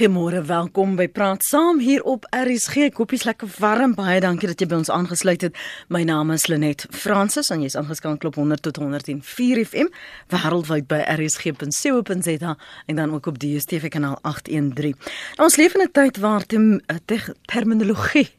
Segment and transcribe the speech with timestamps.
[0.00, 2.86] Goeiemôre, welkom by Praat Saam hier op RSG.
[2.96, 3.92] Jy's lekker warm.
[3.92, 5.58] Baie dankie dat jy by ons aangesluit het.
[5.92, 9.90] My naam is Lenet Fransis en jy's aangeskakel op 100 tot 104 FM
[10.32, 12.54] wêreldwyd by rsg.co.za
[12.86, 14.96] en dan ook op die DStv kanaal 813.
[15.36, 18.30] Nou, ons leef in 'n tyd waar tem, te, terminologie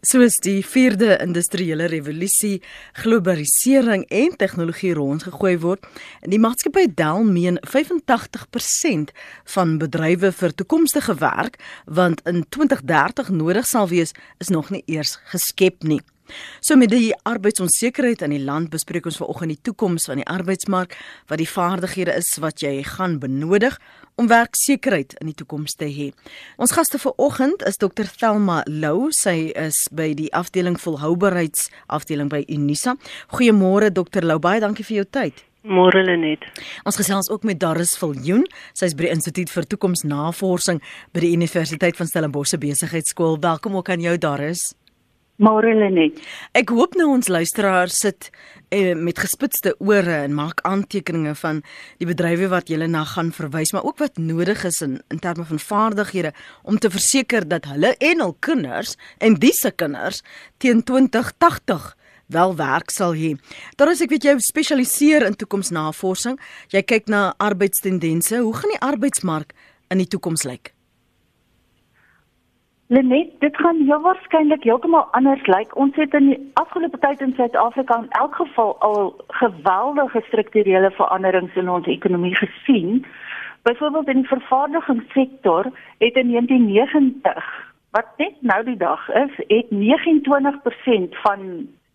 [0.00, 5.84] soos die 4de industriële revolusie, globalisering en tegnologie rondgegooi word.
[6.20, 9.12] En die maatskappy Dell meen 85%
[9.44, 14.82] van bedrywe vir toekoms toekomstige werk want in 2030 nodig sal wees is nog nie
[14.86, 16.00] eers geskep nie.
[16.60, 20.94] So met die arbeidsonsekerheid in die land bespreek ons vanoggend die toekoms van die arbeidsmark,
[21.26, 23.80] wat die vaardighede is wat jy gaan benodig
[24.14, 26.12] om werksekerheid in die toekoms te hê.
[26.56, 32.94] Ons gaste vanoggend is Dr Thelma Lou, sy is by die afdeling volhoubaarheidsafdeling by Unisa.
[33.34, 35.49] Goeiemôre Dr Lou, baie dankie vir jou tyd.
[35.60, 36.46] Môre Lenet.
[36.88, 38.46] Ons gesels ook met Daris Viljoen.
[38.72, 40.80] Sy's by die Instituut vir Toekomsnavorsing
[41.12, 43.36] by die Universiteit van Stellenbosch Besigheidsskool.
[43.44, 44.70] Welkom ook aan jou Daris.
[45.40, 46.16] Môre Lenet.
[46.56, 48.30] Ek hoop nou ons luisteraars sit
[48.68, 51.62] eh, met gespitste ore en maak aantekeninge van
[52.00, 55.44] die bedrywe wat julle na gaan verwys, maar ook wat nodig is in in terme
[55.48, 60.20] van vaardighede om te verseker dat hulle en hul kinders en dis se kinders
[60.60, 61.94] teen 2080
[62.32, 63.34] wel werk sal hê.
[63.76, 66.38] Daar is ek weet jy spesialiseer in toekomsnavorsing.
[66.74, 68.42] Jy kyk na arbeidstendense.
[68.42, 69.54] Hoe gaan die arbeidsmark
[69.90, 70.74] in die toekoms lyk?
[72.90, 75.76] Lenet, dit gaan heel waarskynlik heeltemal anders lyk.
[75.78, 81.54] Ons het in die afgelope tyd in Suid-Afrika in elk geval al geweldige strukturele veranderings
[81.54, 83.04] in ons ekonomie gesien.
[83.62, 87.50] Byvoorbeeld in die vervaardigingssektor het in 1990
[87.90, 91.46] wat net nou die dag is, het 29% van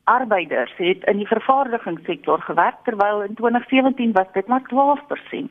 [0.05, 5.49] arbeiders het in die vervaardigingssektor gewerk terwyl in 2017 was dit maar 12%.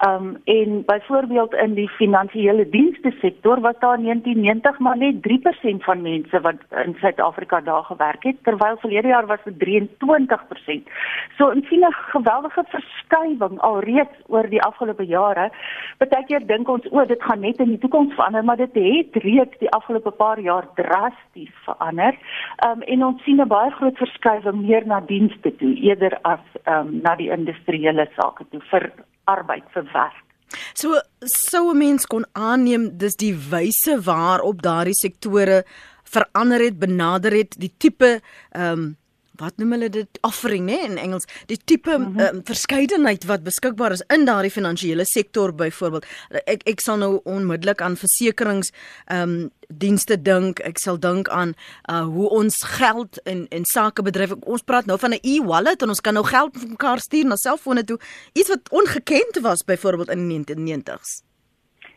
[0.00, 5.84] Um en byvoorbeeld in die finansiële dienste sektor was daar in 1990 maar net 3%
[5.84, 10.88] van mense wat in Suid-Afrika daar gewerk het terwyl verlede jaar was dit 23%.
[11.36, 15.50] So in sien 'n geweldige verskywing alreeds oor die afgelope jare.
[15.98, 19.58] Partykeer dink ons o, dit gaan net in die toekoms verander, maar dit het reeds
[19.58, 22.14] die afgelope paar jaar drasties verander.
[22.66, 27.00] Um en ons sien 'n baie groot verskywing meer na dienste toe eerder as um
[27.02, 28.92] na die industriële sake toe vir
[29.24, 30.24] arbeid vir werk.
[30.74, 35.64] So sou 'n mens kon aanneem dis die wyse waarop daardie sektore
[36.04, 38.96] verander het, benader het, die tipe ehm um,
[39.40, 40.18] wat noem hulle dit?
[40.20, 41.26] Offering nê in Engels.
[41.46, 42.20] Die tipe mm -hmm.
[42.20, 46.06] um, verskeidenheid wat beskikbaar is in daardie finansiële sektor byvoorbeeld.
[46.44, 48.72] Ek ek sal nou onmiddellik aan versekerings
[49.06, 50.58] ehm um, dienste dink.
[50.58, 51.54] Ek sal dink aan
[51.90, 54.32] uh, hoe ons geld in in sake bedryf.
[54.40, 57.36] Ons praat nou van 'n e-wallet en ons kan nou geld vir mekaar stuur na
[57.36, 57.98] selfone toe.
[58.32, 61.22] Iets wat ongekend was byvoorbeeld in die 1990s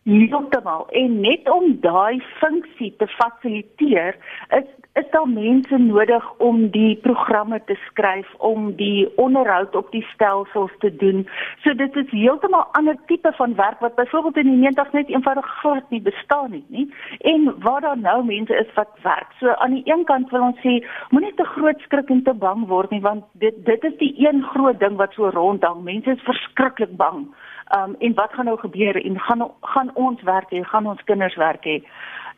[0.06, 0.88] Heeltemal.
[0.90, 4.18] En net om daai funksie te fasiliteer
[4.54, 10.04] is is daar mense nodig om die programme te skryf, om die onderhoud op die
[10.14, 11.26] stelsels te doen.
[11.64, 15.50] So dit is heeltemal ander tipe van werk wat byvoorbeeld in die 90's net eenvoudig
[15.60, 16.88] glad nie bestaan het nie.
[17.20, 19.36] En waar daar nou mense is wat werk.
[19.40, 20.78] So aan die een kant wil ons sê
[21.10, 24.44] moenie te groot skrik en te bang word nie want dit dit is die een
[24.54, 25.84] groot ding wat so rondhang.
[25.84, 27.28] Mense is verskriklik bang.
[27.76, 31.36] Um en wat gaan nou gebeur en gaan gaan ons werk hê, gaan ons kinders
[31.36, 31.82] werk hê?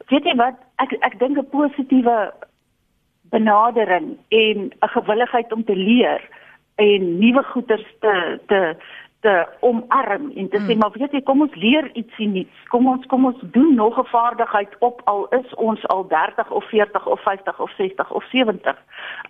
[0.10, 2.18] Weet jy wat ek ek dink 'n positiewe
[3.30, 6.22] benadering en 'n gewilligheid om te leer
[6.76, 8.76] en nuwe goeders te te
[9.20, 10.78] te omarm en te sê mm.
[10.82, 14.10] maar weet jy kom ons leer ietsie nuuts kom ons kom ons doen nog 'n
[14.12, 18.76] vaardigheid op al is ons al 30 of 40 of 50 of 60 of 70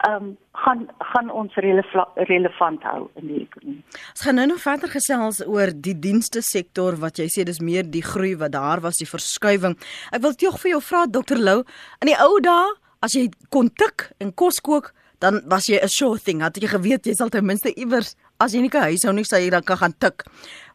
[0.07, 3.83] ehm um, gaan gaan ons relevant hou in die ekonomie.
[4.13, 7.85] Ons gaan nou nog verder gesels oor die dienste sektor wat jy sê dis meer
[7.97, 9.77] die groei wat daar was die verskuiwing.
[10.11, 11.59] Ek wil tog vir jou vra Dr Lou
[12.01, 15.89] in die ou dae as jy kon tik en kos kook, dan was jy 'n
[15.89, 16.41] sure thing.
[16.41, 19.23] Het jy geweet jy sal ten minste iewers as jy nie 'n huis hou nie,
[19.23, 20.23] sal jy dan kan gaan tik.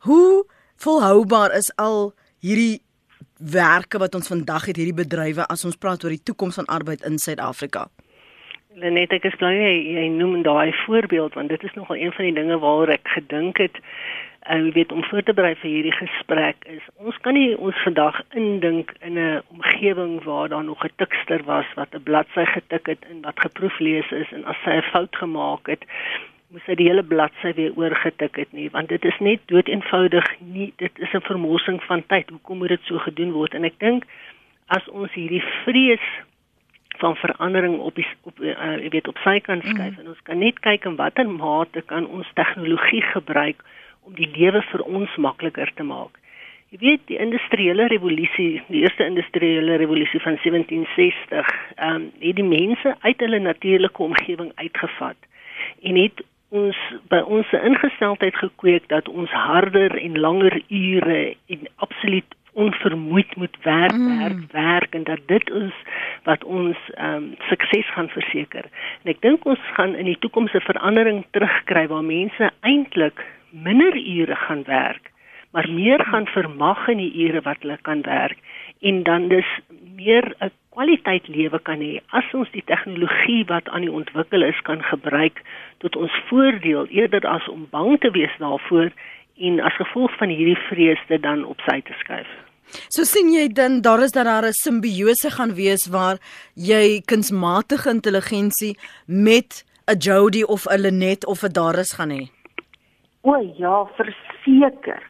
[0.01, 0.45] Hoe
[0.77, 2.83] volhoubaar is al hierdie
[3.39, 7.03] werke wat ons vandag het, hierdie bedrywe as ons praat oor die toekoms van arbeid
[7.03, 7.89] in Suid-Afrika?
[8.75, 12.25] Lenet, ek is bly jy, jy noem daai voorbeeld want dit is nogal een van
[12.25, 13.77] die dinge waaroor ek gedink het
[14.51, 18.21] uh, weet om voor te berei vir hierdie gesprek is ons kan nie ons vandag
[18.31, 23.05] indink in 'n omgewing waar daar nog 'n tikster was wat 'n bladsy getik het
[23.11, 25.85] en wat geproef lees is en as sy 'n fout gemaak het
[26.49, 30.27] moes hy die hele bladsy weer oorgetik het nie want dit is net dood eenvoudig
[30.41, 33.79] nie dit is 'n vermorsing van tyd hoekom moet dit so gedoen word en ek
[33.79, 34.05] dink
[34.67, 36.07] as ons hierdie vrees
[36.99, 40.01] van verandering op die op uh, weet op sy kan skuif mm.
[40.01, 44.63] en ons kan net kyk in watter mate kan ons tegnologie gebruik om die lewe
[44.71, 46.19] vir ons makliker te maak.
[46.73, 52.49] Jy weet die industriële revolusie, die eerste industriële revolusie van 1760, ehm um, het die
[52.49, 55.17] mense uit hulle natuurlike omgewing uitgevat
[55.83, 56.79] en het ons
[57.09, 63.97] by ons ingesteldheid gekweek dat ons harder en langer ure en absoluut onvermoeid moet werk,
[63.97, 64.19] mm.
[64.19, 65.77] werk, werk en dat dit is
[66.25, 68.65] wat ons ehm um, sukses gaan verseker.
[69.03, 73.97] En ek dink ons gaan in die toekoms 'n verandering terugkry waar mense eintlik minder
[73.97, 75.11] ure gaan werk,
[75.53, 78.39] maar meer gaan vermag in die ure wat hulle kan werk
[78.81, 79.49] en dan dus
[79.95, 84.61] meer 'n kwaliteit lewe kan hê as ons die tegnologie wat aan die ontwikkel is
[84.69, 85.43] kan gebruik
[85.79, 88.91] tot ons voordeel eerder as om bang te wees daarvoor
[89.37, 92.29] en as gevolg van hierdie vreesde dan op sy te skuif.
[92.89, 96.17] So sien jy dan daar is dat daar 'n simbiose gaan wees waar
[96.55, 102.42] jy kunsmatige intelligensie met 'n Jody of 'n Lenet of 'n Darius gaan hê.
[103.23, 105.03] O ja, verseker.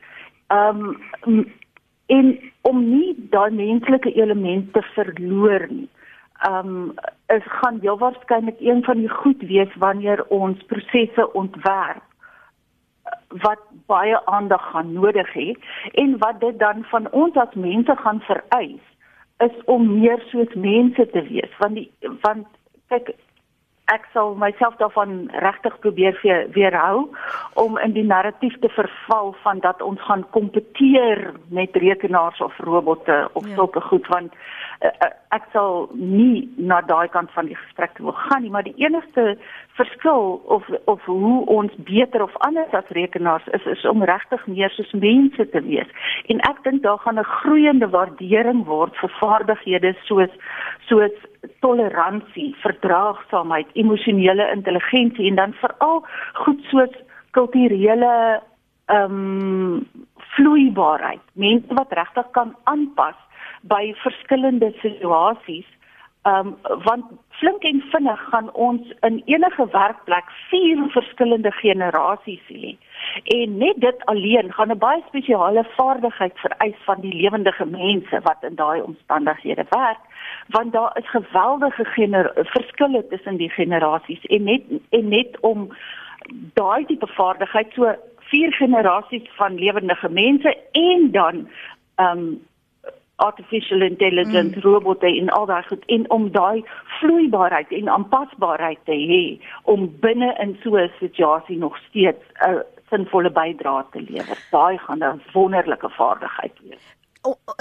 [0.49, 1.53] Ehm um,
[2.07, 2.39] en
[2.69, 5.89] om nie daai menslike element te verloor nie.
[6.49, 6.95] Ehm um,
[7.27, 12.03] is gaan heel waarskynlik een van die goed wees wanneer ons prosesse ontwerp
[13.29, 15.49] wat baie aandag gaan nodig hê
[15.93, 18.85] en wat dit dan van ons as mense gaan vereis
[19.47, 21.89] is om meer soos mense te wees want die
[22.27, 22.47] want
[22.93, 23.15] kyk
[23.91, 27.09] ek sal myself daarvan regtig probeer weer weerhou
[27.55, 33.29] om in die narratief te verval van dat ons gaan kompeteer met rekenaars of robotte
[33.33, 33.55] of ja.
[33.55, 34.33] sulke goed want
[34.81, 38.77] uh, ek sal nie na daai kant van die gesprek wil gaan nie, maar die
[38.77, 39.39] enigste
[39.77, 44.71] verskil of of hoe ons beter of anders as rekenaars is is om regtig meer
[44.71, 45.89] soos mense te wees.
[46.33, 50.33] En ek dink daar gaan 'n groeiende waardering word vir vaardighede soos
[50.89, 51.17] soos
[51.61, 56.95] toleransie, verdraagsaamheid, emosionele intelligensie en dan veral goed soos
[57.31, 58.43] kulturele
[58.87, 59.89] ehm um,
[60.35, 61.21] vloeibaarheid.
[61.33, 63.17] Mense wat regtig kan aanpas
[63.63, 65.67] by verskillende situasies.
[66.23, 72.77] Ehm um, want flink en vinnig gaan ons in enige werkplek vier verskillende generasies hê.
[73.37, 78.39] En net dit alleen gaan 'n baie spesiale vaardigheid vereis van die lewendige mense wat
[78.41, 79.99] in daai omstandighede werk,
[80.49, 81.85] want daar is geweldige
[82.55, 85.69] verskille tussen die generasies en net en net om
[86.55, 91.49] daai tipe vaardigheid so vier generasies van lewendige mense en dan
[91.95, 92.41] ehm um,
[93.29, 94.63] artificial intelligence mm.
[94.63, 96.65] robotte en al daai goed en om daai
[96.99, 99.25] vloeibaarheid en aanpasbaarheid te hê
[99.75, 104.39] om binne in so 'n situasie nog steeds 'n sinvolle bydrae te lewer.
[104.51, 106.87] Daai gaan 'n wonderlike vaardigheid wees.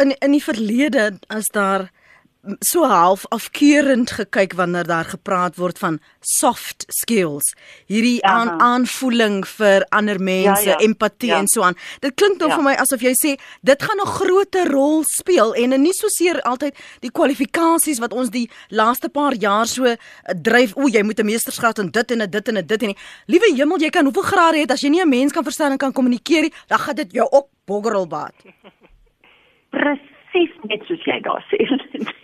[0.03, 1.89] In in die verlede as daar
[2.59, 7.53] so half afkeurend gekyk wanneer daar gepraat word van soft skills.
[7.85, 10.77] Hierdie ja, aan aanvoeling vir ander mense, ja, ja.
[10.77, 11.37] empatie ja.
[11.37, 11.77] en so aan.
[11.99, 12.57] Dit klink nou ja.
[12.57, 16.41] vir my asof jy sê dit gaan 'n groter rol speel en nie so seer
[16.41, 19.95] altyd die kwalifikasies wat ons die laaste paar jaar so uh,
[20.33, 20.75] dryf.
[20.75, 22.97] O, jy moet 'n meestersgraad in dit en dit en dit en nie.
[23.27, 25.77] Liewe hemel, jy kan hoeveel grade hê as jy nie 'n mens kan verstaan en
[25.77, 28.33] kan kommunikeer nie, dan gaan dit jou ook boggerelbaat.
[29.71, 31.59] Presies presies net soos jy daar sê.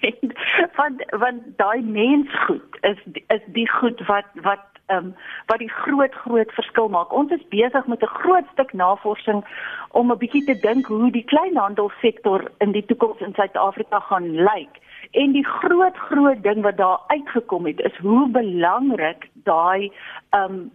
[0.79, 5.15] want want daai mensgoed is is die goed wat wat ehm um,
[5.47, 7.13] wat die groot groot verskil maak.
[7.13, 9.43] Ons is besig met 'n groot stuk navorsing
[9.91, 14.79] om 'n bietjie te dink hoe die kleinhandelsektor in die toekoms in Suid-Afrika gaan lyk.
[15.11, 19.91] En die groot groot ding wat daar uitgekom het is hoe belangrik daai
[20.29, 20.71] ehm um,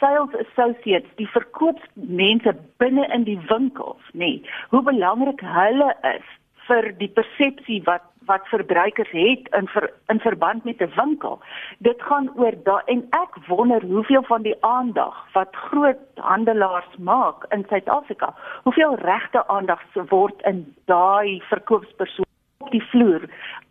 [0.00, 4.18] sales associates, die verkoopsmense binne in die winkels, nê.
[4.38, 6.36] Nee, hoe belangrik hulle is
[6.68, 11.40] vir die persepsie wat wat verbruikers het in ver, in verband met 'n winkel.
[11.78, 17.44] Dit gaan oor daai en ek wonder hoeveel van die aandag wat groot handelaars maak
[17.48, 22.27] in Suid-Afrika, hoeveel regte aandag word in daai verkoopspersoon
[22.68, 23.24] op die vloer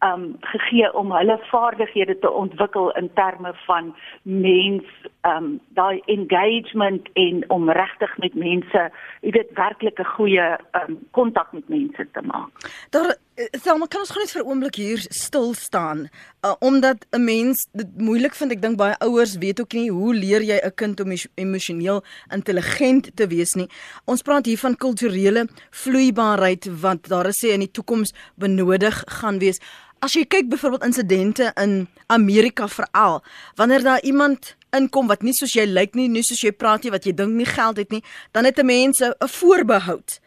[0.05, 4.83] um gegee om hulle vaardighede te ontwikkel in terme van mens
[5.25, 8.89] um daai engagement en om regtig met mense,
[9.21, 10.49] jy weet werklik 'n goeie
[10.81, 12.51] um kontak met mense te maak.
[12.89, 16.09] Daar Selma, kan ons gou net vir 'n oomblik hier stil staan?
[16.41, 20.13] Uh, omdat 'n mens dit moeilik vind, ek dink baie ouers weet ook nie hoe
[20.13, 22.03] leer jy 'n kind om emosioneel
[22.33, 23.69] intelligent te wees nie.
[24.05, 29.37] Ons praat hier van kulturele vloeibaarheid wat daar is sê in die toekoms benodig gaan
[29.37, 29.59] wees.
[30.01, 33.23] As jy kyk byvoorbeeld insidente in Amerika veral,
[33.55, 36.91] wanneer daar iemand inkom wat nie soos jy lyk nie, nie soos jy praat nie,
[36.91, 40.19] wat jy dink nie geld het nie, dan het 'n mens 'n voorbehoud.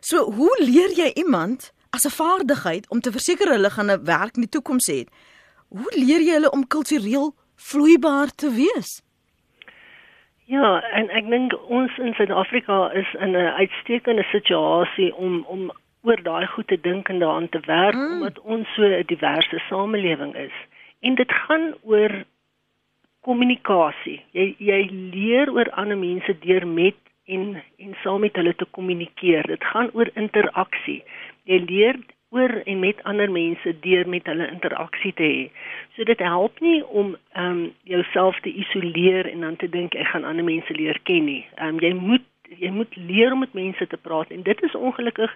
[0.00, 4.34] So, hoe leer jy iemand as 'n vaardigheid om te verseker hulle gaan 'n werk
[4.36, 5.00] in die toekoms hê.
[5.68, 9.02] Hoe leer jy hulle om kultureel vloeibaar te wees?
[10.44, 15.70] Ja, en ek dink ons in Suid-Afrika is in 'n uitstekende situasie om om
[16.02, 18.12] oor daai goed te dink en daaraan te werk mm.
[18.12, 20.56] omdat ons so 'n diverse samelewing is.
[21.00, 22.24] En dit gaan oor
[23.20, 24.24] kommunikasie.
[24.32, 29.46] Jy jy leer oor ander mense deur met en en saam met hulle te kommunikeer.
[29.46, 31.02] Dit gaan oor interaksie.
[31.48, 31.98] Jy leer
[32.36, 35.44] oor en met ander mense deur met hulle interaksie te hê.
[35.96, 40.12] So dit help nie om ehm um, jouself te isoleer en dan te dink ek
[40.12, 41.44] gaan ander mense leer ken nie.
[41.56, 44.74] Ehm um, jy moet jy moet leer om met mense te praat en dit is
[44.74, 45.34] ongelukkig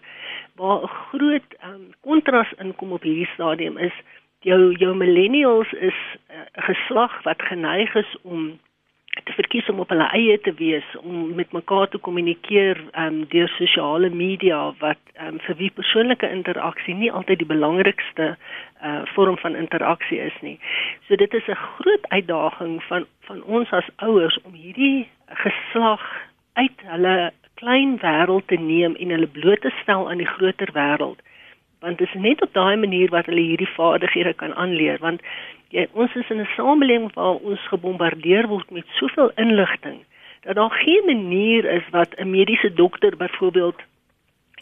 [0.60, 3.96] waar 'n groot ehm um, kontras inkom op hierdie stadium is
[4.40, 8.58] jou jou millennials is 'n uh, geslag wat geneig is om
[9.24, 13.48] te verkies om op hulle eie te wees om met mekaar te kommunikeer um, deur
[13.58, 19.58] sosiale media wat um, vir wie persoonlike interaksie nie altyd die belangrikste uh, vorm van
[19.58, 20.58] interaksie is nie.
[21.08, 26.02] So dit is 'n groot uitdaging van van ons as ouers om hierdie geslag
[26.52, 31.20] uit hulle klein wêreld te neem en hulle bloot te stel aan die groter wêreld.
[31.80, 35.22] Want dit is net op daai manier wat hulle hierdie vaardighede kan aanleer want
[35.72, 40.04] jy ons is in 'n samelewing waar ons gebombardeer word met soveel inligting
[40.42, 43.80] dat daar geen manier is wat 'n mediese dokter byvoorbeeld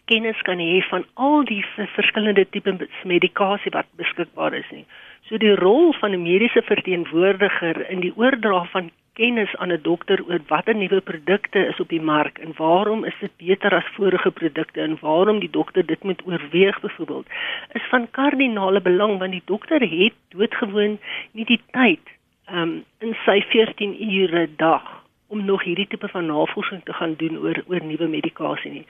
[0.04, 1.64] kennis kan hê van al die
[1.96, 4.84] verskillende tipe medikasie wat beskikbaar is nie.
[5.28, 8.90] So die rol van 'n mediese verteenwoordiger in die oordra van
[9.20, 13.18] kennis aan 'n dokter oor watter nuwe produkte is op die mark en waarom is
[13.20, 17.26] dit beter as vorige produkte en waarom die dokter dit moet oorweeg byvoorbeeld
[17.72, 20.98] is van kardinale belang want die dokter het doodgewoon
[21.32, 22.04] nie die tyd
[22.52, 24.86] um, in sy 14 ure dag
[25.30, 28.86] om nog hierdie tipe van navorsing te gaan doen oor oor nuwe medikasie nie.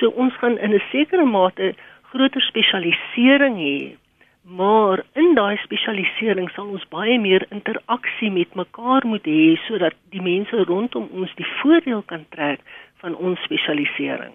[0.00, 1.74] So ons gaan in 'n sekere mate
[2.12, 3.96] groter spesialisering hê
[4.42, 10.22] Maar in daai spesialisering sal ons baie meer interaksie met mekaar moet hê sodat die
[10.22, 12.64] mense rondom ons die voordeel kan trek
[13.04, 14.34] van ons spesialisering.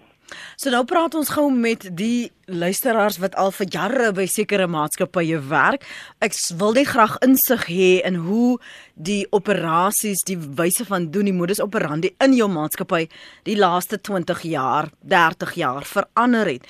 [0.60, 5.40] So nou praat ons gou met die luisteraars wat al vir jare by sekere maatskappye
[5.48, 5.86] werk.
[6.24, 8.58] Ek wil net graag insig hê in hoe
[8.94, 13.06] die operasies, die wyse van doen, die modus operandi in jou maatskappy
[13.48, 16.68] die laaste 20 jaar, 30 jaar verander het.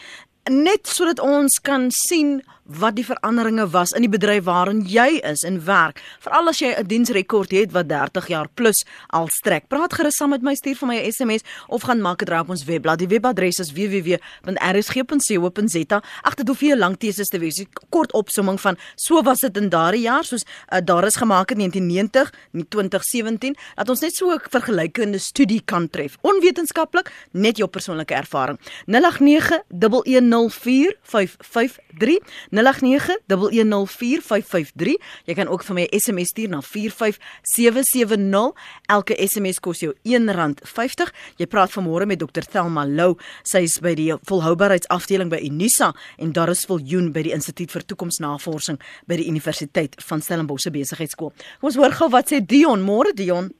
[0.49, 5.41] Net sodat ons kan sien wat die veranderinge was in die bedryf waarin jy is
[5.49, 6.03] en werk.
[6.21, 9.69] Veral as jy 'n diensrekord het wat 30 jaar plus al strek.
[9.69, 12.49] Praat gerus saam met my stuur vir my 'n SMS of gaan maak dit raak
[12.49, 12.99] ons webblad.
[12.99, 16.03] Die webadres is www.rsg.co.za.
[16.23, 17.59] Ag dit hoef nie 'n lang teses te wees.
[17.59, 21.51] 'n Kort opsomming van so was dit in daardie jaar soos uh, daar is gemaak
[21.51, 23.57] in 1990 en 2017.
[23.77, 26.17] Laat ons net so 'n vergelykende studie kan tref.
[26.21, 28.59] Onwetenskaplik, net jou persoonlike ervaring.
[28.87, 32.21] 089 110 4553
[32.59, 34.99] 0891104553.
[35.25, 38.53] Jy kan ook vir my 'n SMS stuur na 45770.
[38.87, 41.13] Elke SMS kos jou R1.50.
[41.37, 42.43] Jy praat vanmôre met Dr.
[42.43, 43.17] Thelma Lou.
[43.43, 47.83] Sy is by die volhoubaarheidsafdeling by Unisa en daar is Viljoen by die Instituut vir
[47.83, 51.33] Toekomsnavorsing by die Universiteit van Stellenbosch se besigheidskool.
[51.61, 52.83] Kom ons hoor gou wat sê Dion.
[52.83, 53.51] Môre Dion.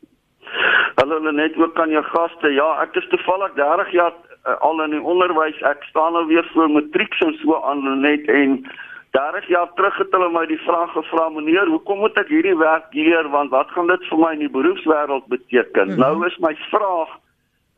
[0.99, 2.51] Hallo net ook aan jou gaste.
[2.53, 5.59] Ja, ek is toevallig 30 jaar uh, al in die onderwys.
[5.63, 8.59] Ek staan nou weer voor matriek en so aan net en
[9.17, 12.93] 30 jaar terug het hulle my die vraag gevra meneer hoekom moet ek hierdie werk
[12.93, 15.87] leer want wat gaan dit vir my in die beroepswêreld beteken?
[15.87, 16.01] Mm -hmm.
[16.01, 17.17] nou is my vraag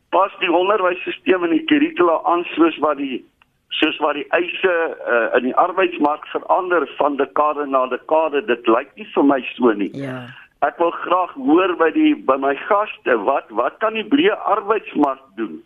[0.09, 3.23] pas die onderwysstelsel in die kurrikula aan soos wat die
[3.69, 4.75] soos wat die eise
[5.07, 8.45] uh, in die arbeidsmark verander van dekade na dekade.
[8.45, 9.89] Dit lyk nie vir my so nie.
[9.93, 10.03] Ja.
[10.03, 10.29] Yeah.
[10.61, 15.21] ek wil graag hoor by die by my gaste wat wat kan die breë arbeidsmark
[15.39, 15.57] doen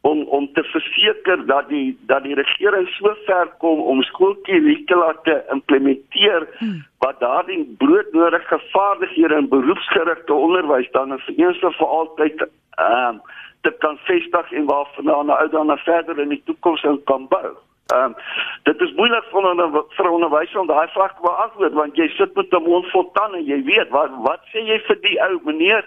[0.00, 5.42] om om te verseker dat die dat die regering so ver kom om skoolkurrikula te
[5.52, 6.84] implementeer hmm.
[6.98, 13.20] wat daardie broodnodige vaardighede in beroepsgerigte onderwys dan vir eens en vir altyd ehm um,
[13.60, 17.50] te kan vestig en waarvan nou uit dan verder in die toekoms kan bou.
[17.92, 18.14] Ehm um,
[18.62, 22.08] dit is moeilik vir 'n vir 'n onderwyser om daai vraag te beantwoord want jy
[22.08, 25.40] sit met 'n mond vol tande jy weet wat wat sê jy vir die ou
[25.44, 25.84] meneer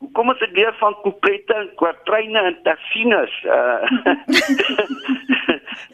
[0.00, 3.44] Is dit weer van couplette en kwatryne en tersines?
[3.44, 3.84] Uh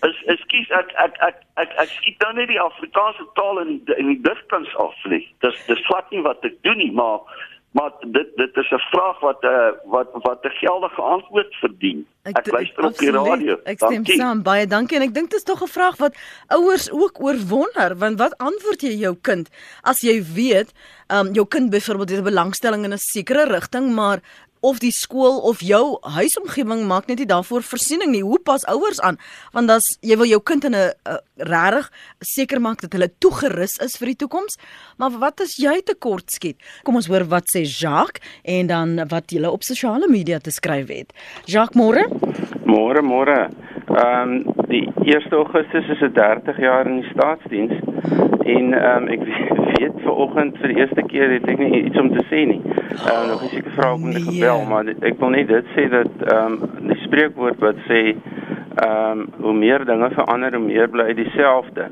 [0.06, 4.12] Ek skiet ek ek ek ek ek skiet dan net die Afrikaanse taal in in
[4.12, 5.24] die digkuns af nie.
[5.42, 7.26] Dis dis swat nie wat ek doen nie, maar
[7.76, 12.06] maar dit dit is 'n vraag wat 'n uh, wat wat 'n geldige antwoord verdien.
[12.22, 13.54] Ek, ek luister op die radio.
[13.64, 14.16] Ek stem dankie.
[14.16, 16.14] saam baie dankie en ek dink dit is tog 'n vraag wat
[16.46, 19.48] ouers ook oorwonder want wat antwoord jy jou kind
[19.82, 20.72] as jy weet,
[21.06, 24.18] ehm um, jou kind byvoorbeeld het 'n belangstelling in 'n sekere rigting maar
[24.66, 28.22] of die skool of jou huisomgewing maak net nie daarvoor voorsiening nie.
[28.26, 29.18] Hoe pas ouers aan?
[29.54, 30.92] Want as jy wil jou kind in 'n
[31.38, 34.58] regtig seker maak dat hulle toegerus is vir die toekoms,
[34.98, 36.58] maar wat as jy tekort skiet?
[36.84, 40.88] Kom ons hoor wat sê Jacques en dan wat jy op sosiale media te skryf
[40.88, 41.12] het.
[41.46, 42.08] Jacques, môre?
[42.64, 43.50] Môre, môre.
[43.86, 47.72] Ehm um, die 1 Augustus is 'n 30 jaar in die staatsdiens
[48.54, 49.22] en ehm um, ek
[49.76, 52.60] weet ver oggend vir die eerste keer het ek nie iets om te sê nie.
[52.62, 54.26] Ehm um, nog 'n seker vraag om te nee.
[54.28, 58.02] gebel, maar dit, ek wil net dit sê dat ehm um, die spreekwoord wat sê
[58.06, 61.90] ehm um, hoe meer dinge verander, hoe meer bly dieselfde.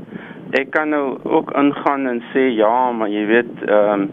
[0.54, 4.11] Ek kan nou ook ingaan en sê ja, maar jy weet ehm um,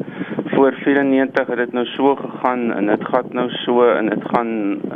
[0.51, 4.50] voor 94 het dit nou so gegaan en dit gaan nou so en dit gaan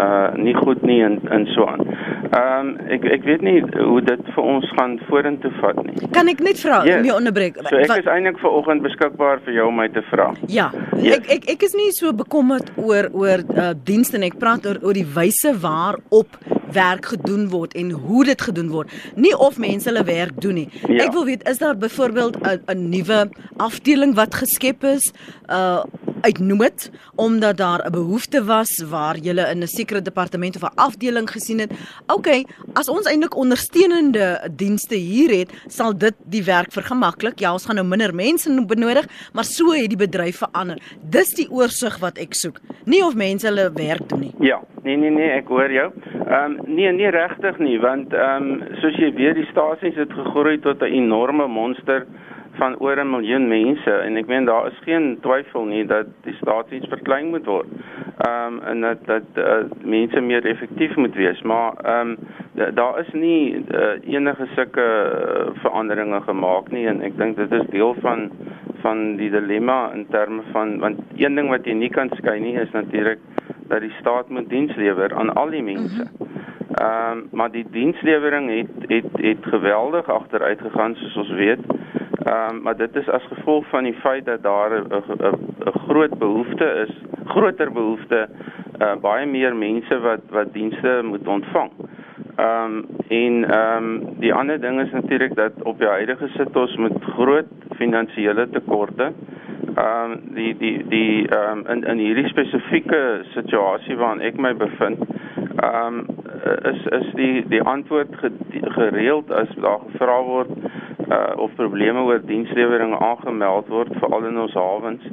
[0.05, 1.85] uh nie goed nie en en so aan.
[1.85, 6.09] Ehm um, ek ek weet nie hoe dit vir ons gaan vorentoe vat nie.
[6.17, 6.99] Kan ek net vra yes.
[6.99, 7.61] om jou onderbreek?
[7.61, 8.03] So ek Wat?
[8.03, 10.31] is eintlik ver oggend beskikbaar vir jou om my te vra.
[10.47, 10.71] Ja.
[10.97, 11.17] Yes.
[11.17, 14.81] Ek ek ek is nie so bekommerd oor oor uh dienste en ek praat oor
[14.81, 16.41] oor die wyse waarop
[16.71, 18.91] werk gedoen word en hoe dit gedoen word.
[19.15, 20.69] Nie of mense hulle werk doen nie.
[20.87, 21.05] Ja.
[21.05, 25.11] Ek wil weet is daar byvoorbeeld 'n nuwe afdeling wat geskep is
[25.49, 25.83] uh
[26.25, 30.75] uitnoem dit omdat daar 'n behoefte was waar jy in 'n sekere departement of 'n
[30.75, 31.71] afdeling gesien het.
[32.07, 32.27] OK,
[32.73, 37.39] as ons eintlik ondersteunende dienste hier het, sal dit die werk vergemaklik.
[37.39, 40.77] Ja, ons gaan nou minder mense benodig, maar so het die bedryf verander.
[41.09, 42.59] Dis die oorsig wat ek soek.
[42.85, 44.33] Nie of mense hulle werk doen nie.
[44.39, 45.91] Ja, nee nee nee, ek hoor jou.
[46.27, 50.11] Ehm um, nee, nie regtig nie, want ehm um, soos jy weet, die stasies het
[50.11, 52.05] gegroei tot 'n enorme monster
[52.57, 56.33] van oor 'n miljoen mense en ek meen daar is geen twyfel nie dat die
[56.33, 57.67] staatsdiens verklein moet word.
[58.17, 62.17] Ehm um, en dat dat uh, mense meer effektief moet wees, maar ehm um,
[62.75, 67.67] daar is nie uh, enige sulke uh, veranderinge gemaak nie en ek dink dit is
[67.69, 68.31] deel van
[68.81, 72.55] van die dilemma in terme van want een ding wat jy nie kan skei nie
[72.59, 73.19] is natuurlik
[73.67, 76.07] dat die staat moet diens lewer aan al die mense.
[76.75, 81.59] Ehm um, maar die dienslewering het het het geweldig agteruit gegaan soos ons weet.
[82.25, 86.65] Ehm um, maar dit is as gevolg van die feit dat daar 'n groot behoefte
[86.87, 86.93] is,
[87.25, 88.27] groter behoefte
[88.81, 91.71] uh baie meer mense wat wat dienste moet ontvang.
[92.35, 96.55] Ehm um, en ehm um, die ander ding is natuurlik dat op die huidige sit
[96.55, 99.11] ons met groot finansiële tekorte.
[99.75, 104.55] Ehm um, die die die ehm um, in in hierdie spesifieke situasie waarin ek my
[104.55, 104.99] bevind,
[105.55, 106.05] ehm um,
[106.71, 108.15] is is die die antwoord
[108.51, 110.49] gereeld as daar gevra word
[111.11, 115.03] uh, of probleme oor dienslewering aangemeld word veral in ons hawens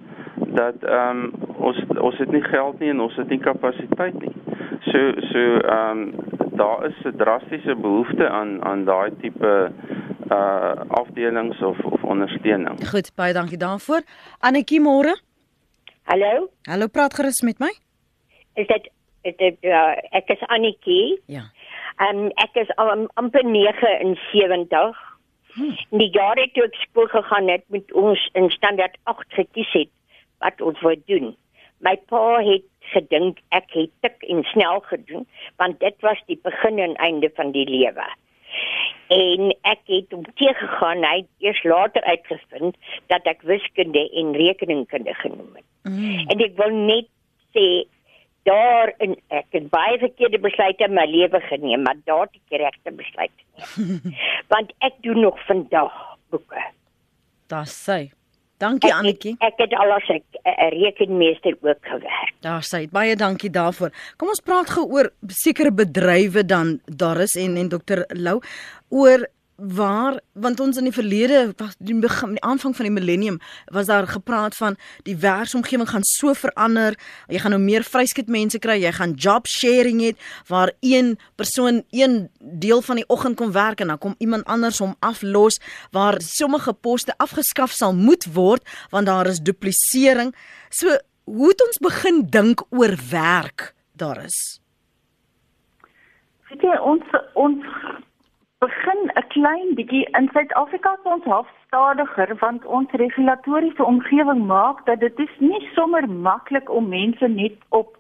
[0.57, 4.35] dat ehm um, ons ons het nie geld nie en ons het nie kapasiteit nie.
[4.91, 4.99] So
[5.33, 6.15] so ehm um,
[6.57, 9.71] daar is 'n drastiese behoefte aan aan daai tipe
[10.31, 12.89] uh afdelings of of ondersteuning.
[12.89, 14.03] Goed, baie dankie daarvoor.
[14.39, 15.17] Annetjie môre.
[16.03, 16.49] Hallo.
[16.63, 17.73] Hallo, praat gerus met my.
[18.55, 18.91] Is dit
[19.23, 21.23] is dit uh, ek is Annetjie?
[21.27, 21.43] Ja.
[21.97, 25.12] Ehm um, ek is um, amper 79
[25.55, 25.77] Hmm.
[26.01, 29.91] Die jare toe ek skool gegaan het met ons in standaard 8 gekies het
[30.45, 31.35] wat ons wou doen.
[31.85, 35.27] My pa het gedink ek het tik en snel gedoen
[35.61, 38.07] want dit was die begin en einde van die lewe.
[39.13, 42.77] En ek het om te gegaan, hy het eers later uitgevind
[43.13, 45.67] dat ek wiskunde en rekeningkunde genoem het.
[45.83, 46.29] Mm.
[46.33, 47.09] En ek wil net
[47.53, 47.85] sê
[48.49, 52.61] daar in ek het baie verkeerde besluite in my lewe geneem, maar daar het ek
[52.65, 54.17] regte besluit geneem.
[54.53, 55.93] Want ek doen nog vandag
[56.31, 56.65] boeke.
[57.53, 58.11] Daar sê.
[58.63, 59.35] Dankie Annetjie.
[59.41, 62.35] Ek, ek het alles ek 'n rekenmeester ook gewerk.
[62.47, 63.91] Daar sê baie dankie daarvoor.
[64.17, 68.41] Kom ons praat gou oor sekere bedrywe dan daar is en en dokter Lou
[68.89, 69.27] oor
[69.69, 73.39] waar want ons in die verlede was die begin die aanvang van die millennium
[73.71, 76.97] was daar gepraat van die werksomgewing gaan so verander
[77.29, 80.13] jy gaan nou meer vryskut mense kry jy gaan job sharing hê
[80.51, 84.83] waar een persoon een deel van die oggend kom werk en dan kom iemand anders
[84.83, 90.35] hom aflos waar sommige poste afgeskaf sal moet word want daar is duplisering
[90.71, 94.59] so hoe het ons begin dink oor werk daar is
[96.51, 97.69] weet jy ons ons
[98.63, 104.87] begin 'n klein bietjie in Suid-Afrika se ons half stadiger want ons regulatoriese omgewing maak
[104.87, 107.97] dat dit is nie sommer maklik om mense net op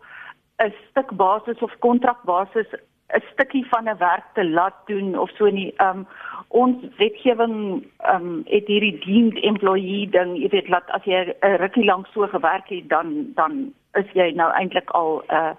[0.66, 2.70] 'n stuk basis of kontrakbasis
[3.18, 5.74] 'n stukkie van 'n werk te laat doen of so nie.
[5.88, 6.06] Um
[6.48, 11.84] ons wetgewing um het hierdie deemed employee ding, jy weet laat as jy 'n rukkie
[11.84, 15.54] lank so gewerk het dan dan is jy nou eintlik al 'n uh,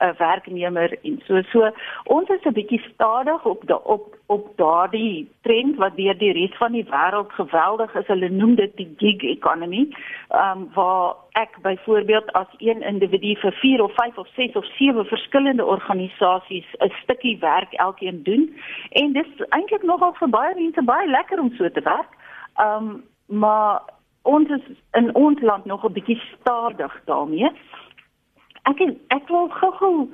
[0.00, 1.70] 'n werknemer en so so
[2.04, 6.56] ons is 'n bietjie stadig op die op op daardie trend wat deur die res
[6.56, 8.06] van die wêreld geweldig is.
[8.06, 9.88] Hulle noem dit die gig economy.
[10.28, 14.64] Ehm um, waar ek byvoorbeeld as een individu vir 4 of 5 of 6 of
[14.64, 18.56] 7 verskillende organisasies 'n stukkie werk elkeen doen
[18.90, 22.12] en dit is eintlik nogal vir baie mense baie lekker om so te werk.
[22.56, 23.80] Ehm um, maar
[24.22, 27.50] ons is in ons land nog 'n bietjie stadig daarmee.
[28.70, 28.80] Ek
[29.14, 30.08] ek wil gou-gou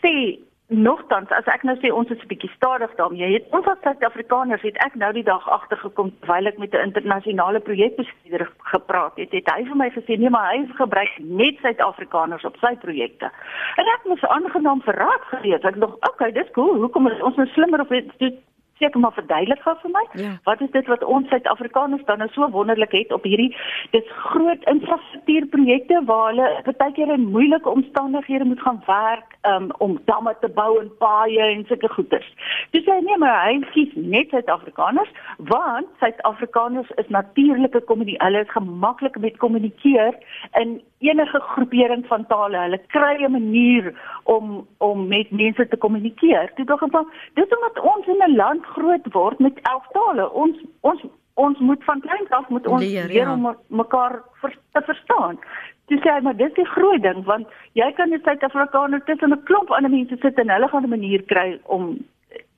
[0.00, 0.38] sê
[0.72, 3.32] nogtans as ek nou sê ons is 'n bietjie stadig daarmee.
[3.32, 7.60] Het ons as Suid-Afrikaners het ek nou die dag agtergekom terwyl ek met 'n internasionale
[7.60, 9.32] projekbestuurder gepraat het.
[9.32, 13.30] Het hy vir my gesê nee, maar hy gebruik net Suid-Afrikaners op sy projekte.
[13.76, 15.62] En ek moes aangenaam verraad gewees.
[15.62, 16.76] Ek dink, okay, dis cool.
[16.80, 18.34] Hoekom is ons nou slimmer of dit
[18.82, 20.04] seker maar verduidelik gou vir my.
[20.22, 20.32] Ja.
[20.48, 23.50] Wat is dit wat ons Suid-Afrikaners dan nou so wonderlik het op hierdie
[23.94, 29.98] dis groot infrastruktuurprojekte waar hulle baie keer in moeilike omstandighede moet gaan werk um, om
[30.10, 32.28] damme te bou en paaie en sulke goeders.
[32.76, 35.12] Dis hy nee maar hy kies net Suid-Afrikaners
[35.52, 38.20] want Suid-Afrikaners is natuurlike kommunikasie.
[38.22, 40.16] Hulle is gemaklik met kommunikeer
[40.60, 42.58] in enige groepering van tale.
[42.64, 46.52] Hulle kry 'n manier om om met mense te kommunikeer.
[46.54, 50.32] Dit tog van dis omdat ons in 'n land groot word met 11 tale.
[50.32, 51.02] Ons ons
[51.34, 53.32] ons moet van kleins af moet ons leer, leer ja.
[53.32, 55.38] om mekaar ver, te verstaan.
[55.86, 59.70] Dis sê maar dis die groot ding want jy kan in Suid-Afrikaner tussen 'n klomp
[59.70, 61.96] ander mense sit en hulle gaan 'n manier kry om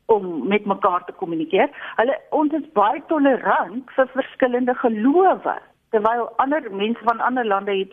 [0.07, 1.69] om met mekaar te kommunikeer.
[1.97, 5.57] Hulle ons is baie tolerant vir verskillende gelowe
[5.91, 7.93] terwyl ander mense van ander lande het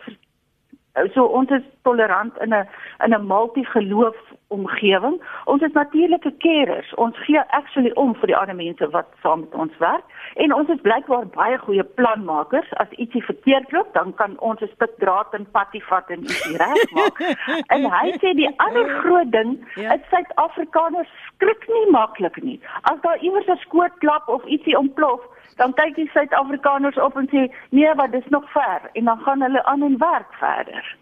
[1.14, 2.66] so ons is tolerant in 'n
[3.04, 4.16] in 'n multigeloof
[4.48, 5.22] omgewing.
[5.44, 6.94] Ons is natuurlike carers.
[6.94, 10.68] Ons gee actually om vir die ander mense wat saam met ons werk en ons
[10.68, 12.72] is blykbaar baie goeie planmakers.
[12.72, 16.56] As ietsie verkeerd loop, dan kan ons 'n stuk draad en patty vat en ietsie
[16.56, 17.16] regmaak.
[17.74, 19.92] en hy sê die ander groot ding ja.
[19.94, 22.60] is Suid-Afrikaners skrik nie maklik nie.
[22.82, 25.20] As daar iewers 'n skoot klap of ietsie ontplof,
[25.56, 29.42] dan kyk die Suid-Afrikaners op en sê nee, wat dis nog ver en dan gaan
[29.42, 30.96] hulle aan en werk verder.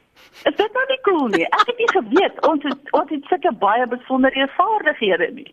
[0.49, 1.45] Is dit nou nie cool nie?
[1.45, 5.49] Ek het nie geweet ons het ons het sulke baie besondere vaardighede nie.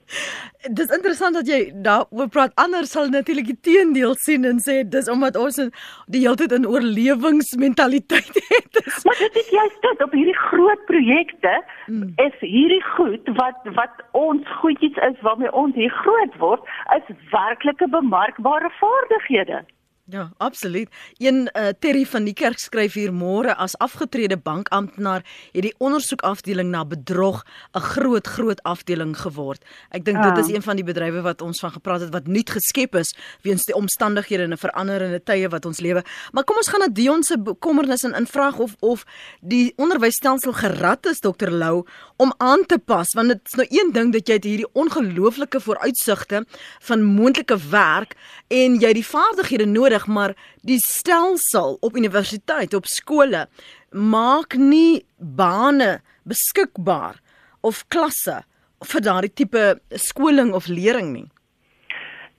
[0.80, 2.56] Dis interessant dat jy daaroor praat.
[2.56, 5.60] Anders sal natuurlik die teendeel sien en sê dis omdat ons
[6.08, 8.82] die hele tyd in oorlewingsmentaliteit het.
[9.04, 11.56] maar dit is juist dit op hierdie groot projekte
[11.88, 12.14] mm.
[12.24, 17.90] is hierdie goed wat wat ons goedjies is waarmee ons hier groot word is werklike
[17.92, 19.66] bemarkbare vaardighede.
[20.10, 20.89] Ja, absoluut.
[21.17, 26.70] Een uh, Terry van die kerk skryf hier môre as afgetrede bankamptenaar het die ondersoekafdeling
[26.72, 27.41] na bedrog
[27.76, 29.65] 'n groot groot afdeling geword.
[29.91, 30.56] Ek dink dit is ah.
[30.56, 33.76] een van die bedrywe wat ons van gepraat het wat nuut geskep is weens die
[33.76, 36.04] omstandighede en 'n veranderende tye wat ons lewe.
[36.32, 39.04] Maar kom ons gaan na Dion se bekommernis en invraag of of
[39.41, 41.84] die onderwysstelsel gerad is Dr Lou
[42.15, 46.46] om aan te pas want dit is nou een ding dat jy hierdie ongelooflike vooruitsigte
[46.80, 48.15] van moontlike werk
[48.48, 53.48] en jy die vaardighede nodig nodig, maar die stelsel op universiteit, op skole
[53.92, 57.20] maak nie bane beskikbaar
[57.62, 58.44] of klasse
[58.84, 61.28] vir daardie tipe skoling of lering nie.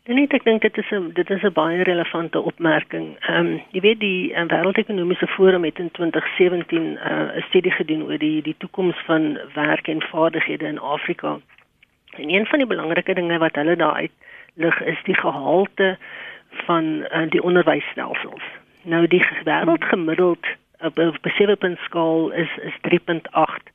[0.09, 3.17] Net ek dink dit is 'n dit is 'n baie relevante opmerking.
[3.29, 8.03] Ehm um, jy weet die um, wêreldekonomiese forum het in 2017 uh, 'n studie gedoen
[8.03, 11.41] oor die die toekoms van werk en vaardighede in Afrika.
[12.17, 14.11] En een van die belangrike dinge wat hulle daar uit
[14.55, 15.99] lig is die gehalte
[16.51, 18.43] van uh, die onderwysstelsels.
[18.83, 20.47] Nou die wêreldgemiddeld
[20.81, 23.73] op 'n besewepunt skaal is is 3.8.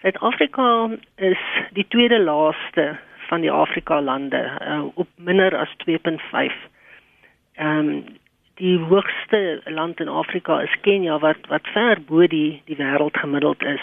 [0.00, 1.38] Suid-Afrika is
[1.72, 2.98] die tweede laaste
[3.28, 6.54] van die Afrika lande uh, op minder as 2.5.
[7.54, 8.04] Ehm um,
[8.54, 13.80] die hoogste land in Afrika is Kenia wat wat ver bo die die wêreldgemiddeld is.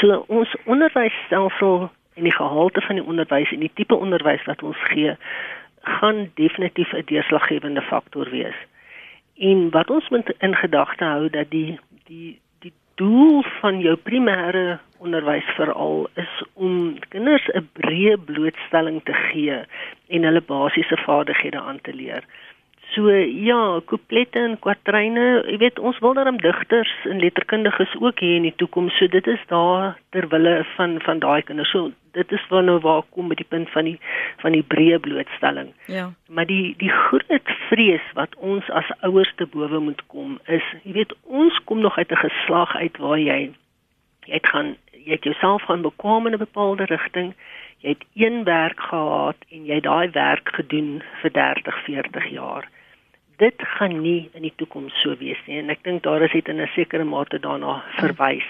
[0.00, 4.78] So ons onderwysstelsel en die gehalte van die onderwys en die tipe onderwys wat ons
[4.92, 5.16] gee
[5.86, 8.58] gaan definitief 'n deurslaggewende faktor wees.
[9.36, 14.78] En wat ons moet in gedagte hou dat die die die doel van jou primêre
[14.98, 19.58] onderwys veral is om kinders 'n breë blootstelling te gee
[20.08, 22.24] en hulle basiese vaardighede aan te leer.
[22.94, 28.36] So ja, couplette en kwatryne, jy weet ons wil daarom digters en letterkundiges ook hê
[28.38, 28.96] in die toekoms.
[28.98, 31.70] So dit is daar ter wille van van daai kinders.
[31.70, 33.98] So dit is waar nou waar kom met die punt van die
[34.42, 35.72] van die breë blootstelling.
[35.92, 36.08] Ja.
[36.28, 40.96] Maar die die groot vrees wat ons as ouers te bowe moet kom is, jy
[41.00, 43.40] weet ons kom nog uit 'n geslag uit waar jy
[44.26, 47.34] jy het gaan jy het jouself gaan bekwam in 'n bepaalde rigting.
[47.78, 52.68] Jy het een werk gehad en jy daai werk gedoen vir 30, 40 jaar
[53.36, 56.48] dit gaan nie in die toekoms so wees nie en ek dink daar is dit
[56.48, 58.48] in 'n sekere mate daarna verwys.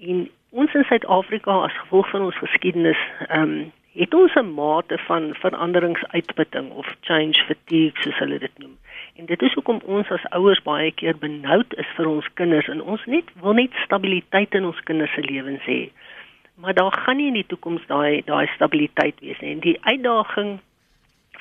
[0.00, 4.98] En ons in Suid-Afrika as gevolg van ons geskiedenis, ehm um, het ons 'n mate
[4.98, 8.76] van veranderingsuitputting of change fatigue soos hulle dit noem.
[9.16, 12.82] En dit is hoekom ons as ouers baie keer benoud is vir ons kinders en
[12.82, 15.90] ons net wil net stabiliteit in ons kinders se lewens hê.
[16.54, 19.52] Maar daar gaan nie in die toekoms daai daai stabiliteit wees nie.
[19.52, 20.58] En die uitdaging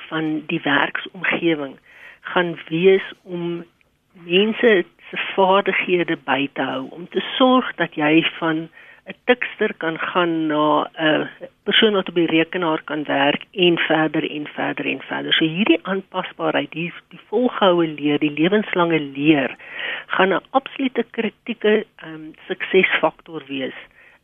[0.10, 1.78] van die werksomgewing
[2.22, 3.66] gaan wees om
[4.14, 8.70] mense se vaardighede by te hou om te sorg dat jy van
[9.06, 11.30] 'n tikster kan gaan na 'n
[11.64, 15.34] persoon wat op die rekenaar kan werk en verder en verder en verder.
[15.34, 19.56] So hierdie aanpasbaarheid, die die volgehoue leer, die lewenslange leer
[20.08, 23.78] gaan 'n absolute kritieke um, suksesfaktor wees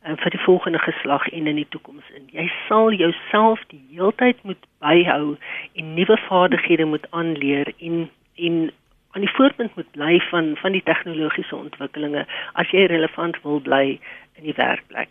[0.06, 2.28] um, vir die volgende geslag en in die toekoms in.
[2.32, 5.36] Jy sal jouself die heeltyd moet byhou
[5.72, 8.70] en nuwe vaardighede moet aanleer en en
[9.10, 13.98] aan die voorpunt moet bly van van die tegnologiese ontwikkelinge as jy relevant wil bly
[14.34, 15.08] in die werkplek.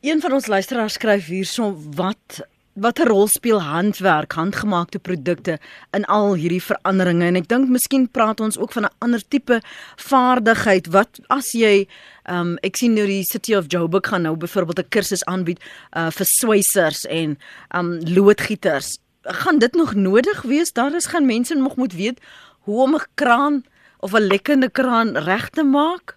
[0.00, 2.40] Een van ons luisteraars skryf hierson wat
[2.80, 5.58] watter rol speel handwerk, handgemaakte produkte
[5.96, 9.60] in al hierdie veranderinge en ek dink miskien praat ons ook van 'n ander tipe
[9.96, 11.86] vaardigheid wat as jy
[12.30, 15.60] um, ek sien nou die City of Joburg gaan nou byvoorbeeld 'n kursus aanbied
[15.96, 17.38] uh, vir swysers en
[17.74, 18.98] um, loodgieters.
[19.22, 20.72] Gaan dit nog nodig wees?
[20.72, 22.20] Daar is gaan mense nog moet weet
[22.64, 23.64] hoe om 'n kraan
[23.98, 26.14] of 'n lekkende kraan reg te maak?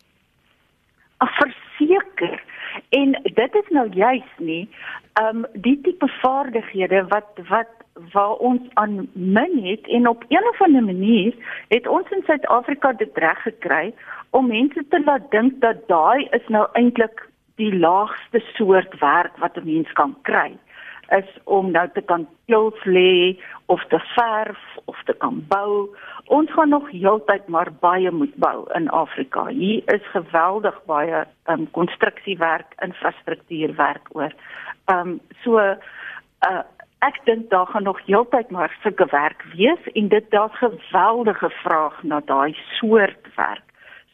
[1.17, 1.62] Ag
[2.27, 2.43] verseker.
[2.89, 4.69] En dit is nou juis nie
[5.21, 7.69] um die tipe vaardighede wat wat
[8.11, 11.33] waar ons aan min het en op 'n of ander manier
[11.67, 13.93] het ons in Suid-Afrika dit reg gekry
[14.29, 19.57] om mense te laat dink dat daai is nou eintlik die laagste soort werk wat
[19.57, 20.57] 'n mens kan kry
[21.09, 25.89] is om nou te kan skills lê of te verf of te kan bou.
[26.25, 29.47] Ons gaan nog heeltyd maar baie moet bou in Afrika.
[29.47, 34.31] Hier is geweldig baie um konstruksiewerk, infrastruktuurwerk oor.
[34.85, 36.63] Um so uh
[37.03, 42.03] ek dink daar gaan nog heeltyd maar sulke werk wees en dit daar's geweldige vraag
[42.03, 43.65] na daai soort werk.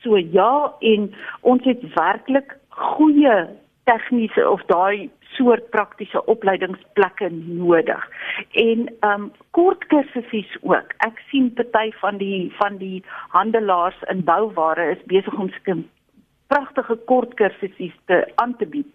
[0.01, 3.45] So ja en ons het werklik goeie
[3.89, 8.05] tegniese of daai soort praktiese opleidingsplekke nodig.
[8.51, 10.93] En um kort kursusse ook.
[11.05, 13.03] Ek sien party van die van die
[13.35, 15.87] handelaars in bouware is besig om skim
[16.49, 18.87] pragtige kort kursusse te aan te bied.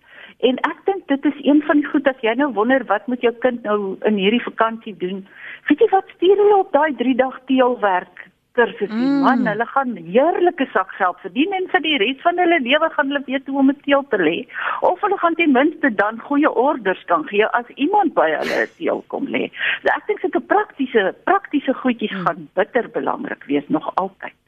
[0.48, 3.22] En ek dink dit is een van die goed as jy nou wonder wat moet
[3.22, 5.22] jou kind nou in hierdie vakansie doen.
[5.68, 8.26] Weet jy wat stuur hulle op daai 3 dag teelwerk
[8.58, 9.08] kursus nie.
[9.08, 9.22] Mm.
[9.24, 13.24] Man, hulle gaan heerlike sakgeld verdien en vir die res van hulle lewe gaan hulle
[13.26, 14.36] weet hoe om 'n teel te lê.
[14.80, 18.72] Of hulle gaan ten minste dan goeie orders kan gee as iemand by hulle 'n
[18.78, 19.50] teel kom lê.
[19.82, 22.24] So ek dink sulke praktiese praktiese goedjies mm.
[22.26, 24.38] gaan bitter belangrik wees nog altyd.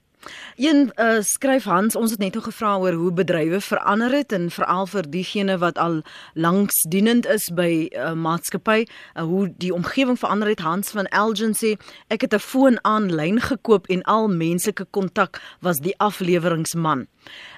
[0.57, 4.51] Een uh, skryf Hans, ons het net nog gevra oor hoe bedrywe verander het en
[4.51, 6.03] veral vir diegene wat al
[6.35, 10.61] lanksdienend is by 'n uh, maatskappy, uh, hoe die omgewing verander het.
[10.61, 11.77] Hans van Elgin sê,
[12.09, 17.07] ek het 'n foon aanlyn gekoop en al menslike kontak was die afleweringsman.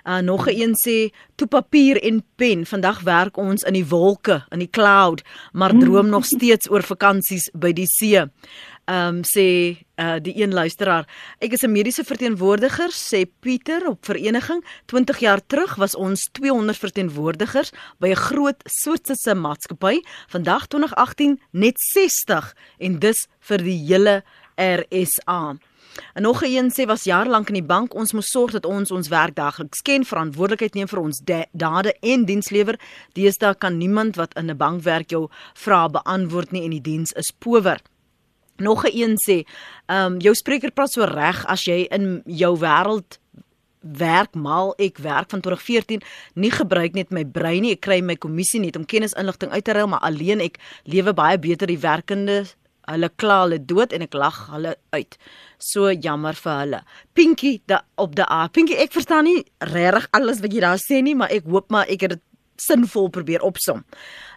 [0.04, 4.44] Uh, nog 'n een sê, toe papier en pen, vandag werk ons in die wolke,
[4.48, 8.26] in die cloud, maar droom nog steeds oor vakansies by die see
[8.88, 11.04] ehm um, sê uh, die een luisteraar
[11.44, 14.64] ek is 'n mediese verteenwoordiger sê Pieter op vereniging.
[14.86, 20.00] 20 jaar terug was ons 200 verteenwoordigers by 'n groot Switserse maatskappy.
[20.28, 24.22] Vandag 2018 net 60 en dis vir die hele
[24.56, 25.58] RSA
[26.14, 27.94] En nog een sê was jaar lank in die bank.
[27.94, 31.20] Ons moet sorg dat ons ons werk dagliks ken verantwoordelikheid neem vir ons
[31.52, 32.78] dade en dienslewer.
[33.12, 37.12] Deesdae kan niemand wat in 'n bank werk jou vrae beantwoord nie en die diens
[37.12, 37.80] is power
[38.58, 39.46] Nog 'n een sê,
[39.86, 43.18] ehm um, jou spreker praat so reg as jy in jou wêreld
[43.80, 46.02] werk mal ek werk van 2014
[46.34, 49.72] nie gebruik net my brein nie ek kry my kommissie net om kennisinligting uit te
[49.72, 52.44] ruil maar alleen ek lewe baie beter die werkende
[52.88, 55.18] hulle kla hulle dood en ek lag hulle uit.
[55.58, 56.80] So jammer vir hulle.
[57.16, 59.42] Pinky da op da pinky ek verstaan nie
[59.74, 62.24] regtig alles wat jy daar sê nie maar ek hoop maar ek het dit
[62.60, 63.84] sinvol probeer opsom.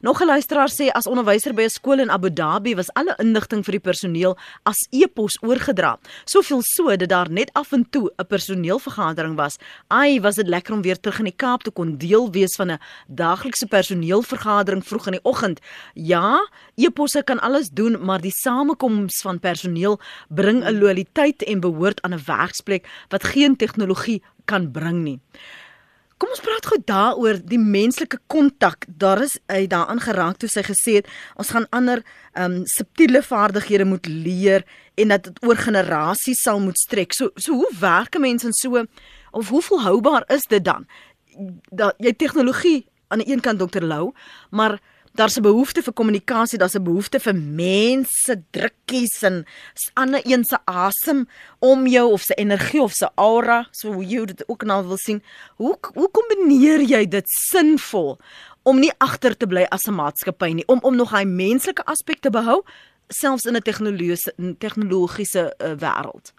[0.01, 3.63] Nog 'n luisteraar sê as onderwyser by 'n skool in Abu Dhabi was alle inligting
[3.63, 5.99] vir die personeel as e-pos oorgedra.
[6.25, 9.57] Soveel so dat daar net af en toe 'n personeelvergadering was.
[9.87, 12.71] Ai, was dit lekker om weer terug in die Kaap te kon deel wees van
[12.71, 15.59] 'n daaglikse personeelvergadering vroeg in die oggend.
[15.93, 22.01] Ja, e-posse kan alles doen, maar die samekoms van personeel bring 'n loyaliteit en behoort
[22.01, 25.19] aan 'n werksplek wat geen tegnologie kan bring nie.
[26.21, 28.85] Kom ons praat gou daaroor die menslike kontak.
[28.85, 31.07] Daar is hy daaraan geraak toe sy gesê het
[31.41, 32.03] ons gaan ander
[32.37, 34.61] um, subtiele vaardighede moet leer
[35.01, 37.17] en dat dit oor generasies sal moet strek.
[37.17, 38.85] So so hoe werk 'n mens en so
[39.31, 40.85] of hoe volhoubaar is dit dan?
[41.71, 44.13] Dat jy tegnologie aan die een kant dokter Lou,
[44.51, 44.79] maar
[45.13, 49.45] daar's 'n behoefte vir kommunikasie, daar's 'n behoefte vir mense, drukkies en
[49.93, 51.27] ander een se asem
[51.59, 54.97] om jou of se energie of se aura, so hoe jy dit ook nou wil
[54.97, 55.23] sien.
[55.55, 58.19] Hoe hoe kombineer jy dit sinvol
[58.63, 62.19] om nie agter te bly as 'n maatskappy nie, om om nog hy menslike aspek
[62.19, 62.63] te behou
[63.07, 66.33] selfs in 'n tegnologiese tegnologiese uh, wêreld?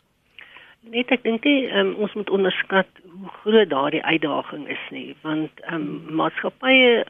[0.80, 5.50] Net ek dink jy um, ons moet onderskat hoe groot daardie uitdaging is nie, want
[5.70, 7.04] um, maatskappye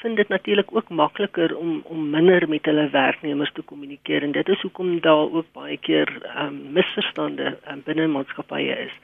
[0.00, 4.48] vind dit natuurlik ook makliker om om minder met hulle werknemers te kommunikeer en dit
[4.48, 8.94] is hoekom daar ook baie keer um, misverstande um, binne maatskappye is.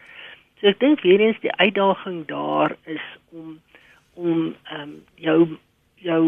[0.60, 3.58] So ek dink weer eens die uitdaging daar is om
[4.14, 5.58] om um, jou
[6.00, 6.22] jou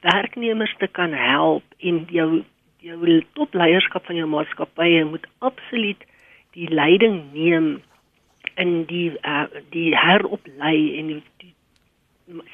[0.00, 2.44] werknemers te kan help en jou
[2.84, 6.06] jou topleierskap van jou maatskappye moet absoluut
[6.54, 7.68] die leiding neem
[8.54, 11.53] in die uh, die heroplei en die, die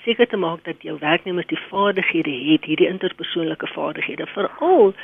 [0.04, 4.94] seker te maak dat jou werknemers die vaardighede het, hierdie interpersoonlike vaardighede, veral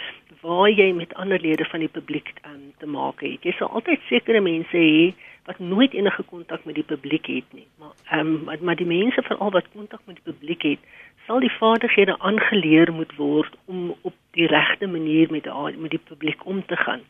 [0.43, 3.43] waar jy met ander lede van die publiek um, te maak het.
[3.47, 5.15] Jy sal altyd sekere mense hê
[5.47, 7.67] wat nooit enige kontak met die publiek het nie.
[7.79, 10.79] Maar ehm um, maar, maar die mense veral wat kontak met die publiek het,
[11.27, 16.03] sal die vaardighede aangeleer moet word om op die regte manier met die, met die
[16.11, 17.03] publiek om te gaan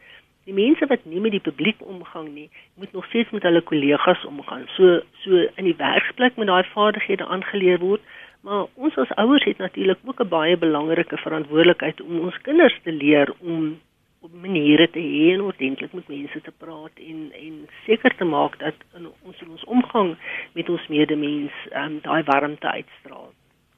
[0.46, 4.24] die mense wat nie met die publiek omgang nie, moet nog steeds met hulle kollegas
[4.28, 4.66] omgaan.
[4.76, 8.04] So so in die werksplek moet daai vaardighede aangeleer word,
[8.46, 12.92] maar ons as ouers het natuurlik ook 'n baie belangrike verantwoordelikheid om ons kinders te
[12.92, 13.80] leer om
[14.20, 18.58] op maniere te hê en ordentlik met mense te praat en en seker te maak
[18.58, 20.16] dat in ons in ons omgang
[20.52, 23.32] met ons medemens um, daai warmte uitstraal.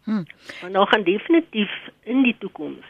[0.04, 0.24] Hm.
[0.60, 2.86] Want nou gaan definitief in die toekoms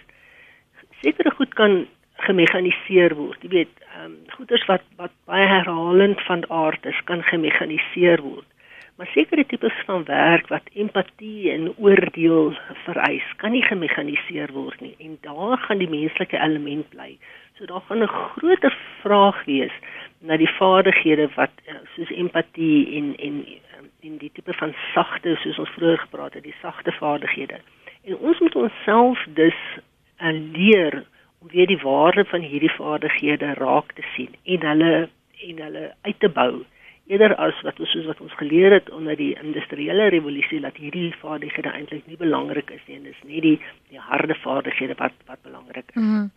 [1.03, 1.87] sekere goed kan
[2.27, 3.43] gemekaniseer word.
[3.43, 8.47] Jy weet, ehm um, goeders wat wat baie herhalend van aard is, kan gemekaniseer word.
[8.99, 14.97] Maar sekere tipes van werk wat empatie en oordeel vereis, kan nie gemekaniseer word nie
[14.99, 17.13] en daar gaan die menslike element bly.
[17.59, 19.75] So daar gaan 'n groter vraag wees
[20.21, 25.37] na die vaardighede wat eh, soos empatie en en in ehm, die tipe van sagte
[25.37, 27.61] soos ons vroeër gepraat het, die sagte vaardighede.
[28.05, 29.59] En ons moet onsself dus
[30.23, 31.05] uh, leer
[31.43, 35.09] om weer die waarde van hierdie vaardighede raak te sien en hulle
[35.49, 36.65] en hulle uit te bou
[37.09, 41.15] eerder as wat ons soos wat ons geleer het onder die industriële revolusie dat hierdie
[41.23, 43.57] vaardighede eintlik nie belangrik is nie en dis net die
[43.93, 46.03] die harde vaardighede wat wat belangrik is.
[46.03, 46.29] Mm -hmm.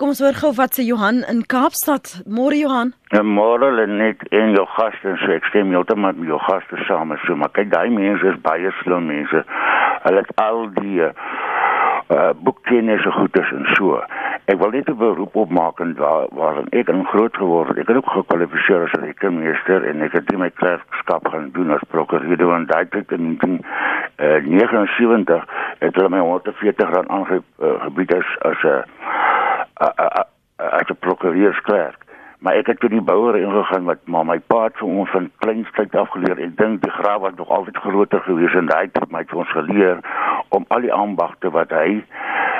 [0.00, 2.08] Kom ons hoor gou wat sê Johan in Kaapstad.
[2.26, 2.94] Môre Johan.
[3.12, 7.12] Môre net in jou gaste sê ek stem heeltemal met jou gaste saam.
[7.26, 9.44] So maar kyk daai mense is baie slim mense.
[10.04, 11.12] Hulle het al die uh,
[12.12, 14.00] uh boekkennis so goed is en so.
[14.44, 17.78] Ek wil net 'n beroep op maak en waar waar ek in groot geword.
[17.78, 22.54] Ek het ook gekwalifiseer as rekenmeester en ek het my klerkskap gaan doen as prokureur
[22.54, 23.38] en daai tyd in
[24.16, 25.44] uh 79
[25.78, 28.84] het hulle my 140 rand aangebied as as 'n
[30.56, 32.01] as 'n prokureursklerk
[32.42, 35.28] maar ek het toe die bouer ingegaan wat maar my pa het vir ons van
[35.44, 36.38] kleinstyd af geleer.
[36.42, 40.00] En dink die graaf was nog altyd groter gewees en hy het my ons geleer
[40.48, 42.02] om al die ambagte wat hy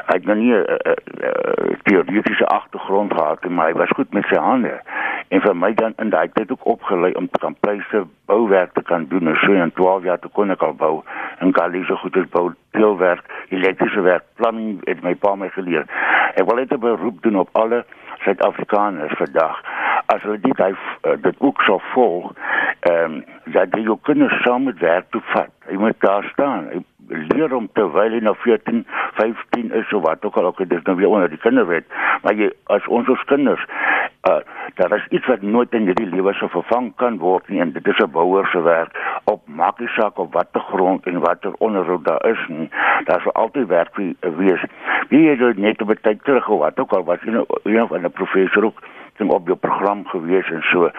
[0.07, 0.95] hy het nou nie 'n uh, uh,
[1.31, 4.81] uh, teoretiese agtergrond gehad maar hy was goed met sy hande.
[5.29, 8.83] En vir my dan in daai tyd ook opgelei om te kan pleise bouwerk te
[8.83, 9.29] kan doen.
[9.29, 11.03] En so in 12 jaar te kon ek al bou.
[11.39, 15.49] En kan dis so goed as bou deelwerk elektriese werk planning het my pa my
[15.49, 15.87] geleer.
[16.35, 17.85] Ek wil net 'n beroep doen op alle
[18.25, 19.57] Suid-Afrikaners vandag
[20.15, 22.33] as hulle dit hy uh, dit ook sou volg
[22.81, 23.21] ehm um,
[23.55, 25.51] dat jy jou kinders saam met werk toe vat.
[25.69, 26.69] Jy moet daar staan.
[26.73, 26.83] Jy
[27.35, 28.85] leer om terwyl jy nou 14
[29.19, 31.85] 15 is of wat ook al ook dit is nou weer onder die kinderwet
[32.23, 33.65] maar jy as ons ons kinders
[34.31, 34.39] uh,
[34.79, 37.87] daar is iets wat nooit in hierdie lewe so vervang kan word nie en dit
[37.87, 42.27] is 'n bouer se werk op maakie saak op watter grond en watter onderhoud daar
[42.31, 42.71] is nie
[43.05, 44.63] daar sal altyd werk wees.
[45.09, 48.05] Wie jy net op tyd terug of wat ook al was jy nou een van
[48.05, 48.83] 'n professor ook
[49.17, 50.91] sing op jou program gewees en so.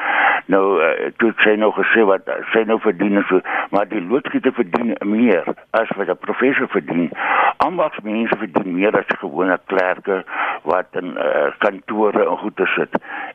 [0.52, 3.40] Nou uh, toe sê nou gesê wat sê nou verdien so,
[3.72, 7.12] maar die loodgieter verdien meer as wat 'n professor verdien.
[7.58, 10.24] Ambagsmense verdien meer as gewone klerke
[10.64, 12.92] wat in uh, kantore en goede sit.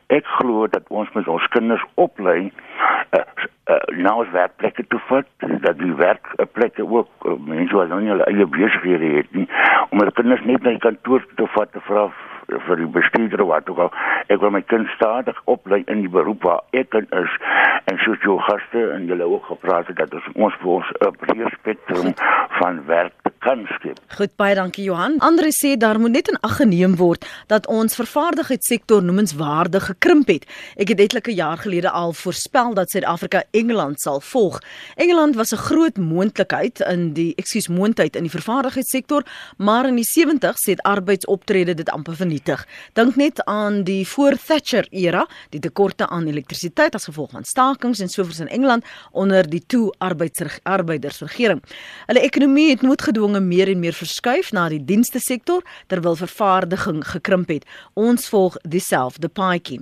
[0.07, 2.51] Ek glo dat ons met ons kinders oplei
[3.11, 3.23] uh,
[3.69, 5.29] uh, nou as werkplekke te vat,
[5.65, 9.47] dat die werkplekke ook uh, mense wat nou nie hulle eie besighede het nie,
[9.89, 12.09] om hulle kinders net na die kantoor te vat te vra
[12.67, 13.91] vir die bestuurder wat ook al
[14.27, 17.37] ek wil my kind stadig oplei in die beroep waar ek in is
[17.91, 21.49] en soos jou gaste en julle ook gepraat het dat ons vir ons 'n breë
[21.57, 22.13] spektrum
[22.59, 23.99] van werk kan skep.
[24.17, 25.17] Goed, baie dankie Johan.
[25.23, 30.47] Andre sê daar moet net in ag geneem word dat ons vervaardigingssektor noemenswaardig gekrimp het.
[30.75, 34.59] Ek het etlike jaar gelede al voorspel dat Suid-Afrika Engeland sal volg.
[34.95, 39.23] Engeland was 'n groot moontlikheid in die ekskuus moontlikheid in die vervaardigingssektor,
[39.57, 42.67] maar in die 70's het arbeidsoptrede dit amper vernietig.
[42.93, 47.99] Dink net aan die voor Thatcher era, die tekorte aan elektrisiteit as gevolg van stakings
[47.99, 51.61] en sovoorts in Engeland onder die toe arbeidersregering.
[52.07, 57.49] Hulle ekonomie het noodgedwonge meer en meer verskuif na die dienste sektor terwyl vervaardiging gekrimp
[57.49, 57.65] het.
[57.93, 59.81] Ons volg dieselfde paadjie.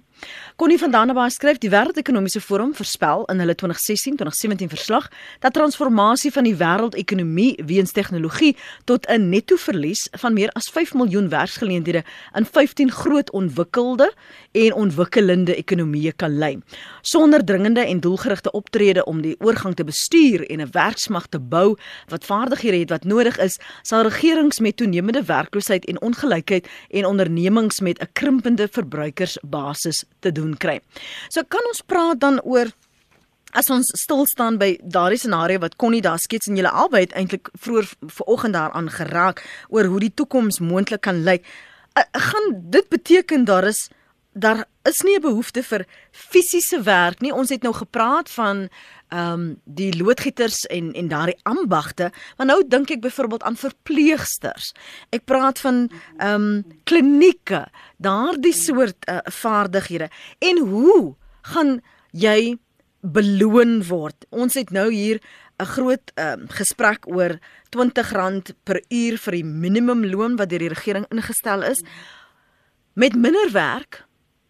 [0.58, 5.06] Connie van Dannebaai skryf die Wêreldekonomiese Forum voorspel in hulle 2016-2017 verslag
[5.44, 8.56] dat transformasie van die wêreldekonomie weens tegnologie
[8.90, 12.04] tot 'n netto verlies van meer as 5 miljoen werksgeleenthede
[12.34, 14.14] in 15 groot ontwikkelde
[14.52, 16.60] en ontwikkelende ekonomieë kan lei.
[17.02, 21.78] Sonder dringende en doelgerigte optrede om die oorgang te bestuur en 'n werksmag te bou
[22.08, 27.80] wat vaardighede het wat nodig is, sal regerings met toenemende werkloosheid en ongelykheid en ondernemings
[27.80, 30.80] met 'n krimpende verbruikersbasis te doen kry.
[31.30, 32.72] So kan ons praat dan oor
[33.58, 37.16] as ons stil staan by daardie scenario wat Connie daar skets en julle albei het
[37.18, 37.88] eintlik vroeër
[38.20, 41.46] vanoggend daaraan geraak oor hoe die toekoms moontlik kan lyk.
[41.98, 43.88] Uh, gaan dit beteken daar is
[44.38, 47.34] daar is nie 'n behoefte vir fisiese werk nie.
[47.34, 48.70] Ons het nou gepraat van
[49.10, 54.74] ehm um, die loodgieters en en daardie ambagte, maar nou dink ek byvoorbeeld aan verpleegsters.
[55.10, 57.68] Ek praat van ehm um, klinieke,
[57.98, 60.10] daardie soort uh, vaardighede.
[60.40, 61.82] En hoe gaan
[62.12, 62.58] jy
[63.02, 64.26] beloon word?
[64.30, 65.20] Ons het nou hier
[65.60, 67.40] 'n groot um, gesprek oor
[67.76, 71.82] R20 per uur vir die minimumloon wat deur die regering ingestel is.
[72.94, 74.07] Met minder werk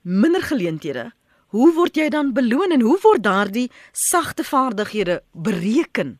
[0.07, 1.09] minder geleenthede,
[1.51, 6.15] hoe word jy dan beloon en hoe word daardie sagte vaardighede bereken?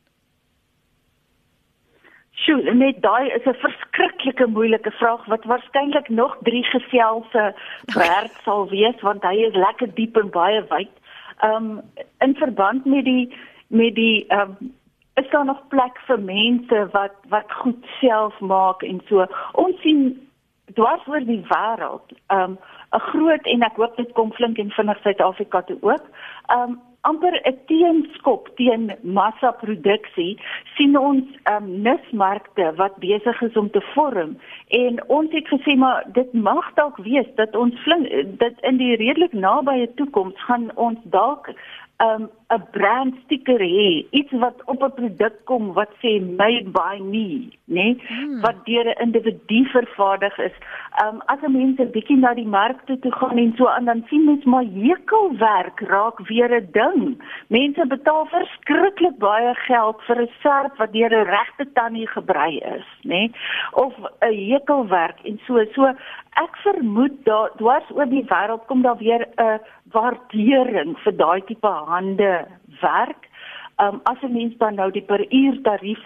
[2.38, 7.54] Sjoe, net daai is 'n verskriklike moeilike vraag wat waarskynlik nog 3 geselse
[7.94, 10.94] werd sal wees want hy is lekker diep en baie wyd.
[11.42, 11.80] Um
[12.20, 13.32] in verband met die
[13.68, 14.56] met die um
[15.14, 19.26] is daar nog plek vir mense wat wat goed self maak en so.
[19.52, 20.28] Ons sien
[20.74, 22.12] dwars oor die wêreld.
[22.28, 22.58] Um
[22.92, 26.04] 'n groot en ek hoop dit kom flink en vinnig Suid-Afrika toe ook.
[26.56, 30.38] Um amper 'n teenskop teen massaproduksie
[30.76, 34.36] sien ons um nismarkte wat besig is om te vorm
[34.68, 38.08] en ons het gesê maar dit mag dalk wees dat ons flink
[38.38, 41.52] dit in die redelik nabye toekoms gaan ons dalk
[41.98, 46.96] um 'n brand sticker hê, iets wat op 'n produk kom wat sê made by
[47.12, 47.28] me,
[47.64, 47.74] né?
[47.76, 48.02] Nee?
[48.08, 48.40] Hmm.
[48.40, 50.56] Wat deur 'n individu vervaardig is.
[51.04, 54.04] Um as 'n mens 'n bietjie na die markte toe gaan en so aan dan
[54.08, 57.22] sien mens maar hekelwerk raak weer 'n ding.
[57.48, 62.88] Mense betaal verskriklik baie geld vir 'n serp wat deur 'n regte tannie gebrei is,
[63.02, 63.14] né?
[63.14, 63.30] Nee?
[63.72, 65.84] Of 'n hekelwerk en so so
[66.44, 69.60] ek vermoed daar dwars oor die wêreld kom daar weer 'n
[69.92, 72.37] waardering vir daai tipe hande
[72.80, 73.28] werk.
[73.76, 76.04] Um as 'n mens dan nou die per uur tarief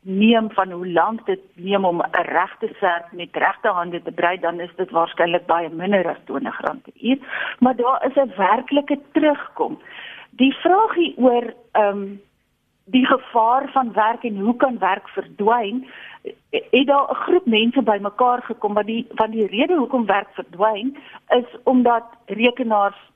[0.00, 4.38] neem van hoe lank dit neem om 'n regte serp met regte hande te brei,
[4.40, 7.18] dan is dit waarskynlik baie minder as R20 per uur,
[7.58, 9.78] maar daar is 'n werklike terugkom.
[10.30, 12.20] Die vraagie oor um
[12.84, 15.86] die gevaar van werk en hoe kan werk verdwyn?
[16.50, 20.96] het daar 'n groep mense bymekaar gekom wat die van die rede hoekom werk verdwyn
[21.28, 23.10] is omdat rekenaars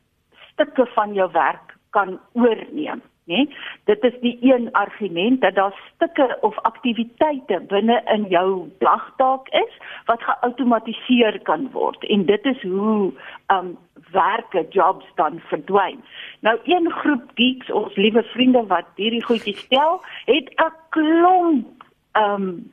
[0.53, 3.47] stukke van jou werk kan oorneem, né?
[3.91, 9.75] Dit is die een argument dat daar stukke of aktiwiteite binne in jou dagtaak is
[10.07, 13.13] wat geautomatiseer kan word en dit is hoe
[13.57, 13.77] um
[14.13, 16.01] werke jobs dan verdwyn.
[16.41, 21.85] Nou een groep geeks, ons liewe vriende wat hierdie goedjies stel, het 'n klomp
[22.17, 22.73] um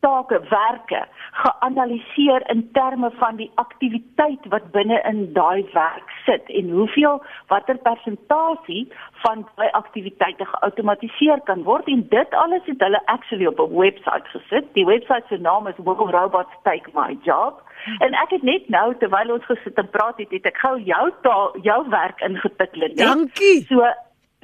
[0.00, 1.00] take werke
[1.32, 7.22] geanaliseer in terme van die aktiwiteit wat binne in daai werk sit en hoeveel
[7.52, 8.82] watter persentasie
[9.24, 14.26] van daai aktiwiteite geautomatiseer kan word en dit alles het hulle actually op 'n webwerf
[14.34, 14.66] gesit.
[14.74, 17.62] Die webwerf se naam is Will Robots Take My Job.
[17.98, 21.12] En ek het net nou terwyl ons gesit en praat het, het ek gou jou
[21.22, 22.96] taal, jou werk ingetik net.
[22.96, 23.64] Dankie.
[23.68, 23.84] So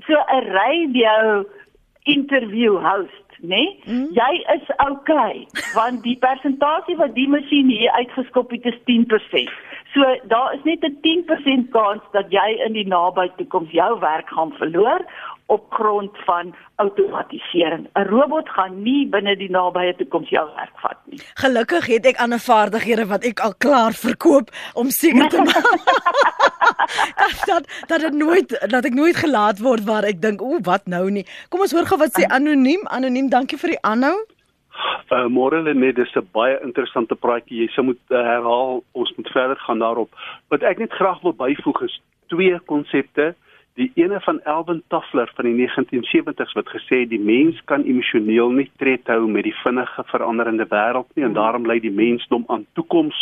[0.06, 1.44] so 'n radio
[2.02, 3.48] interview host nê?
[3.48, 3.78] Nee?
[3.86, 4.08] Mm.
[4.16, 9.50] Jy is okay want die persentasie wat die masjien hier uitgeskop het is 10%.
[9.94, 14.28] So daar is net 'n 10% kans dat jy in die nabye toekoms jou werk
[14.28, 15.00] gaan verloor
[15.46, 17.88] op grond van outomatisering.
[17.94, 21.20] 'n Robot gaan nie binne die nabye toekoms jou werk vat nie.
[21.34, 25.84] Gelukkig het ek ander vaardighede wat ek al klaar verkoop om seker te maak
[27.50, 31.10] dat dat dit nooit dat ek nooit gelaat word waar ek dink o wat nou
[31.10, 31.26] nie.
[31.48, 32.82] Kom ons hoor gou wat sê anoniem.
[32.86, 34.16] Anoniem, dankie vir die aanhou.
[35.10, 37.62] Uh môre net dis 'n baie interessante praatjie.
[37.62, 38.82] Jy sou moet uh, herhaal.
[38.92, 40.10] Ons moet verder gaan daarop.
[40.48, 43.34] Wat ek net graag wil byvoeg is twee konsepte.
[43.76, 48.70] Die ene van Elvin Toffler van die 1970s wat gesê die mens kan emosioneel nie
[48.80, 51.36] tred hou met die vinnige veranderende wêreld nie en mm.
[51.36, 53.18] daarom lei die mensdom aan toekoms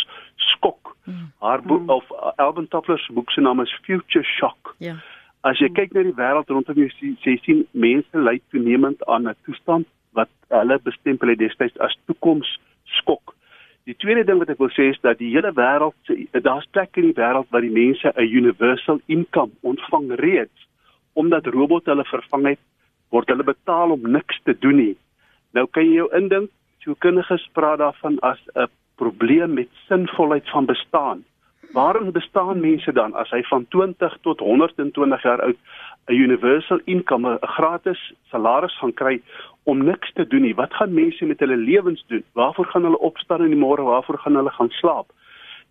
[0.53, 0.95] skok.
[1.03, 1.27] Mm.
[1.43, 1.89] Haar boek mm.
[1.97, 4.75] of uh, Elvin Toffler se boek se naam is Future Shock.
[4.79, 4.95] Ja.
[5.43, 9.35] As jy kyk na die wêreld rondom jou, jy sien mense ly toenemend aan 'n
[9.43, 12.55] toestand wat hulle bestempel het destyds as toekoms
[13.01, 13.34] skok.
[13.85, 17.11] Die tweede ding wat ek wil sê is dat die hele wêreld daar's plekke in
[17.11, 20.65] die wêreld waar die mense 'n universal income ontvang reeds
[21.13, 22.59] omdat robotte hulle vervang het,
[23.13, 24.95] word hulle betaal om niks te doen nie.
[25.53, 26.49] Nou kan jy jou indink,
[26.83, 28.67] so kundiges praat daarvan as 'n
[28.97, 31.23] probleem met sinvolheid van bestaan.
[31.71, 35.57] Waarom bestaan mense dan as hy van 20 tot 120 jaar oud
[36.07, 39.21] 'n universal income, 'n gratis salaris gaan kry
[39.63, 40.55] om niks te doen nie.
[40.55, 42.23] Wat gaan mense met hulle lewens doen?
[42.33, 43.81] Waarvoor gaan hulle opstaan in die môre?
[43.81, 45.11] Waarvoor gaan hulle gaan slaap?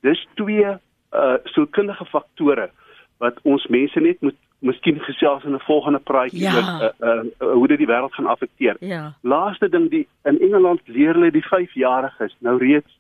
[0.01, 0.67] Dis twee
[1.15, 2.71] uh sielkundige faktore
[3.19, 6.55] wat ons mense net moet miskien gesels in 'n volgende praatjie ja.
[6.55, 8.77] oor uh, uh, uh, hoe dit die wêreld gaan affekteer.
[8.81, 9.13] Ja.
[9.21, 12.99] Laaste ding die in Engeland leer hulle die 5-jariges nou reeds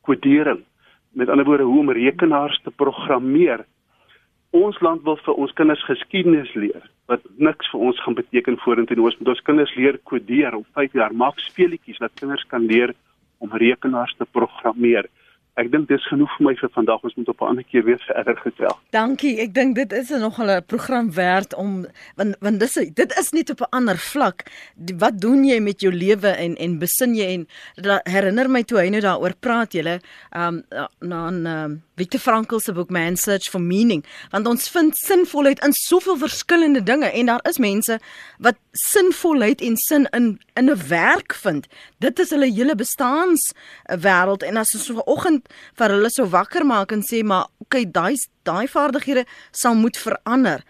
[0.00, 0.62] kodering.
[1.10, 3.64] Met ander woorde hoe om rekenaars te programmeer.
[4.56, 8.96] Ons land wil vir ons kinders geskiedenis leer wat niks vir ons gaan beteken vorentoe.
[9.04, 11.12] Ons moet ons kinders leer kodeer op 5 jaar.
[11.14, 12.94] Maak speletjies wat kinders kan leer
[13.44, 15.10] om rekenaars te programmeer
[15.56, 17.04] ek dink dis genoeg vir my vir vandag.
[17.08, 18.78] Ons moet op 'n ander keer weer verder gesels.
[18.90, 19.40] Dankie.
[19.40, 21.86] Ek dink dit is nog 'n program werd om
[22.16, 24.44] want want dis dit is net op 'n ander vlak.
[24.74, 27.46] Die, wat doen jy met jou lewe en en besin jy en
[28.04, 30.00] herinner my toe hy nou daaroor praat julle
[30.36, 30.62] um
[31.00, 35.64] na 'n um, Viktor Frankl se boek Man Search for Meaning want ons vind sinvolheid
[35.64, 37.98] in soveel verskillende dinge en daar is mense
[38.38, 41.66] wat sinvolheid en sin in in 'n werk vind.
[41.98, 43.52] Dit is hulle hele bestaans
[43.88, 48.14] wêreld en as ons vanoggend vir hulle so wakker maak en sê maar okay, daai
[48.42, 50.62] daai vaardighede sal moet verander.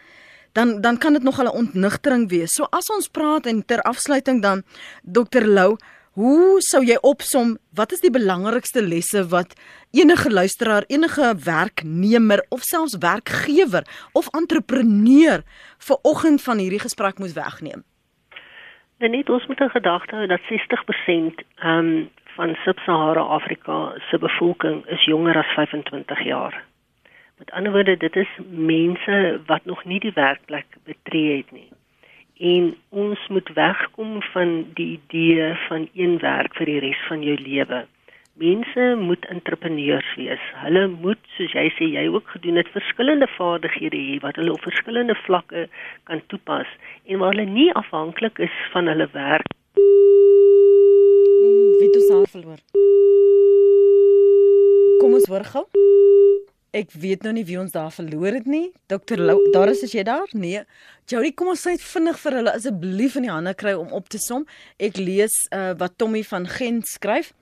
[0.52, 2.52] Dan dan kan dit nog 'n ontnigtering wees.
[2.52, 4.62] So as ons praat en ter afsluiting dan
[5.02, 5.76] Dr Lou,
[6.16, 9.52] hoe sou jy opsom wat is die belangrikste lesse wat
[9.90, 15.44] enige luisteraar, enige werknemer of selfs werkgewer of entrepreneur
[15.78, 17.84] vir oggend van hierdie gesprek moet wegneem?
[18.98, 20.46] Net ons moet in gedagte hou dat 60%
[21.56, 26.64] ehm um, van Sub-Sahara Afrika se bevolking is jonger as 25 jaar.
[27.38, 31.68] Met ander woorde, dit is mense wat nog nie die werkplek betree het nie.
[32.38, 37.36] En ons moet wegkom van die idee van een werk vir die res van jou
[37.40, 37.86] lewe.
[38.36, 40.42] Mense moet entrepreneurs wees.
[40.60, 44.66] Hulle moet, soos jy sê, jy ook gedoen het, verskillende vaardighede hê wat hulle op
[44.66, 45.62] verskillende vlakke
[46.10, 46.68] kan toepas
[47.08, 49.48] en waar hulle nie afhanklik is van hulle werk
[51.80, 52.60] wie toe saar verloor.
[55.00, 55.64] Kom ons hoor gou.
[56.76, 58.66] Ek weet nou nie wie ons daar verloor het nie.
[58.92, 60.28] Dokter Lou, daar is as jy daar?
[60.36, 60.66] Nee.
[61.08, 64.20] Jody, kom ons net vinnig vir hulle asseblief in die hande kry om op te
[64.20, 64.44] som.
[64.76, 67.32] Ek lees uh, wat Tommy van Gent skryf.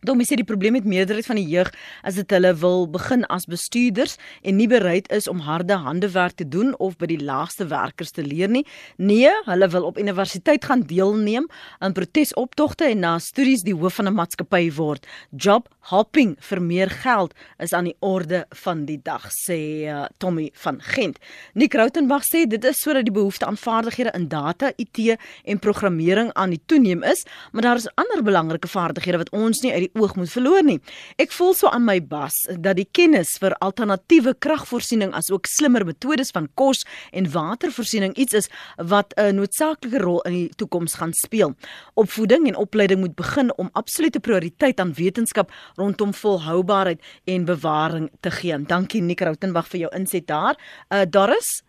[0.00, 1.68] Domme sê die probleem met meerderheid van die jeug
[2.08, 6.46] is dit hulle wil begin as bestuurders en nie bereid is om harde handewerk te
[6.48, 8.64] doen of by die laagste werkers te leer nie.
[8.96, 11.50] Nee, hulle wil op universiteit gaan deelneem
[11.84, 15.06] aan protesoptogte en na studies die hoof van 'n maatskappy word.
[15.36, 20.50] Job hopping vir meer geld is aan die orde van die dag, sê uh, Tommy
[20.62, 21.18] van Gent.
[21.54, 25.00] Nick Rautenbach sê dit is sodat die behoefte aan vaardighede in data, IT
[25.44, 29.72] en programmering aan die toeneem is, maar daar is ander belangrike vaardighede wat ons nie
[29.72, 30.78] uit die oog moet verloor nie.
[31.20, 36.32] Ek voel so aan my bas dat die kennis vir alternatiewe kragvoorsiening asook slimmer metodes
[36.36, 36.84] van kos
[37.16, 41.54] en watervoorsiening iets is wat 'n noodsaaklike rol in die toekoms gaan speel.
[41.94, 48.30] Opvoeding en opleiding moet begin om absolute prioriteit aan wetenskap rondom volhoubaarheid en bewaring te
[48.30, 48.58] gee.
[48.66, 50.58] Dankie Nick Rautenbach vir jou inset daar.
[50.88, 51.62] Uh Doris,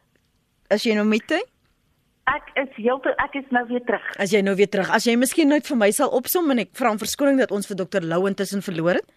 [0.69, 1.41] is jy nou met my?
[2.31, 4.03] Ek is heeltemal ek is nou weer terug.
[4.21, 6.75] As jy nou weer terug, as jy miskien net vir my sal opsom en ek
[6.77, 9.09] vra om verskoning dat ons vir dokter Lou intussen verloor het.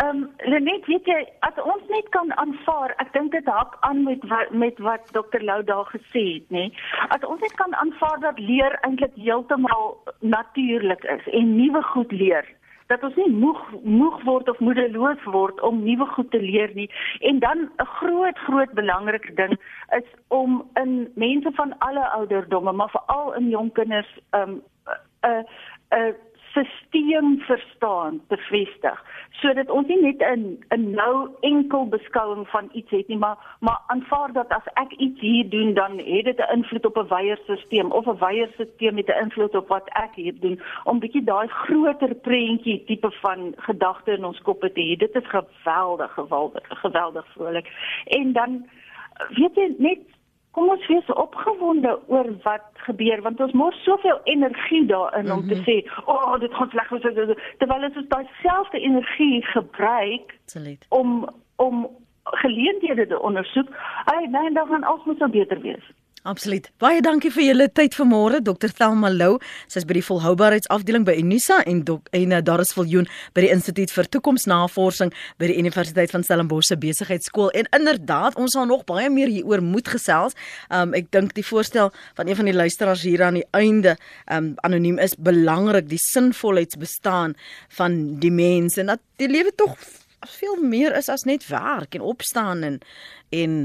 [0.00, 4.02] Ehm um, Lenet, weet jy, as ons net kan aanvaar, ek dink dit hak aan
[4.06, 6.70] met wat, met wat dokter Lou daar gesê het, nê?
[7.12, 12.48] As ons net kan aanvaar dat leer eintlik heeltemal natuurlik is en nuwe goed leer
[12.90, 16.88] dat ons nie moeg moeg word of moedeloos word om nuwe goed te leer nie.
[17.30, 19.54] En dan 'n groot groot belangrike ding
[19.98, 24.62] is om in mense van alle ouderdomme, maar veral in jong kinders um
[25.22, 25.46] 'n
[25.90, 26.14] 'n
[26.52, 29.04] stelsel verstaan bevestig.
[29.40, 33.80] Sodat ons nie net 'n 'n nou enkel beskouing van iets het nie maar maar
[33.86, 37.38] aanvaar dat as ek iets hier doen dan het dit 'n invloed op 'n wyeer
[37.42, 40.60] stelsel of 'n wyeer stelsel met 'n invloed op wat ek hier doen.
[40.84, 45.28] Om bietjie daai groter prentjie tipe van gedagte in ons koppe te hê dit is
[45.28, 47.66] geweldig geweldig geweldig vrolik.
[48.04, 48.68] En dan
[49.28, 49.98] weet jy net
[50.50, 55.38] kom ons wees opgewonde oor wat gebeur want ons mors soveel energie daarin mm -hmm.
[55.38, 55.64] om te mhm.
[55.68, 60.38] sê, "O, oh, dit gaan sleg wees." Terwyl ons daai selfde energie gebruik
[60.88, 61.88] om om
[62.24, 63.68] geleenthede te ondersoek,
[64.04, 65.92] hey, nee, dan gaan alles moet beter wees.
[66.28, 66.66] Absoluut.
[66.76, 68.68] Baie dankie vir julle tyd vanmôre, Dr.
[68.76, 69.38] Thelma Lou.
[69.72, 73.48] Sy's by die volhoubaarheidsafdeling by Unisa en dok, en uh, daar is Viljoen by die
[73.54, 77.48] Instituut vir Toekomsnavorsing by die Universiteit van Stellenbosch se Besigheidsskool.
[77.56, 80.36] En inderdaad, ons sal nog baie meer hieroor moet gesels.
[80.68, 81.88] Um ek dink die voorstel
[82.20, 83.96] van een van die luisteraars hier aan die einde
[84.28, 87.32] um anoniem is belangrik, die sinvolheidsbestaan
[87.80, 89.72] van die mens en dat die lewe tog
[90.36, 92.80] veel meer is as net werk en opstaan en
[93.32, 93.60] en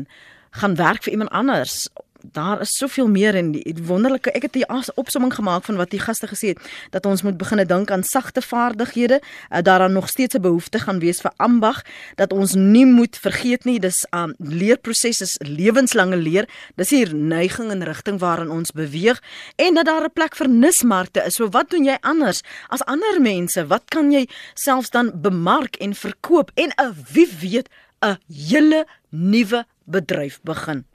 [0.55, 1.89] gaan werk vir iemand anders
[2.32, 5.99] daar is soveel meer in die wonderlike ek het 'n opsomming gemaak van wat die
[5.99, 6.59] gaste gesê het
[6.89, 10.99] dat ons moet begine dink aan sagte vaardighede uh, daaraan nog steeds 'n behoefte gaan
[10.99, 11.82] wees vir ambag
[12.15, 17.15] dat ons nie moet vergeet nie dis 'n um, leerproses is lewenslange leer dis hier
[17.15, 19.21] neiging en rigting waarin ons beweeg
[19.55, 21.36] en dat daar 'n plek vir nismarkte is.
[21.36, 23.67] So wat doen jy anders as ander mense?
[23.67, 27.69] Wat kan jy selfs dan bemark en verkoop en 'n wie weet
[28.01, 30.86] 'n hele nuwe bedryf begin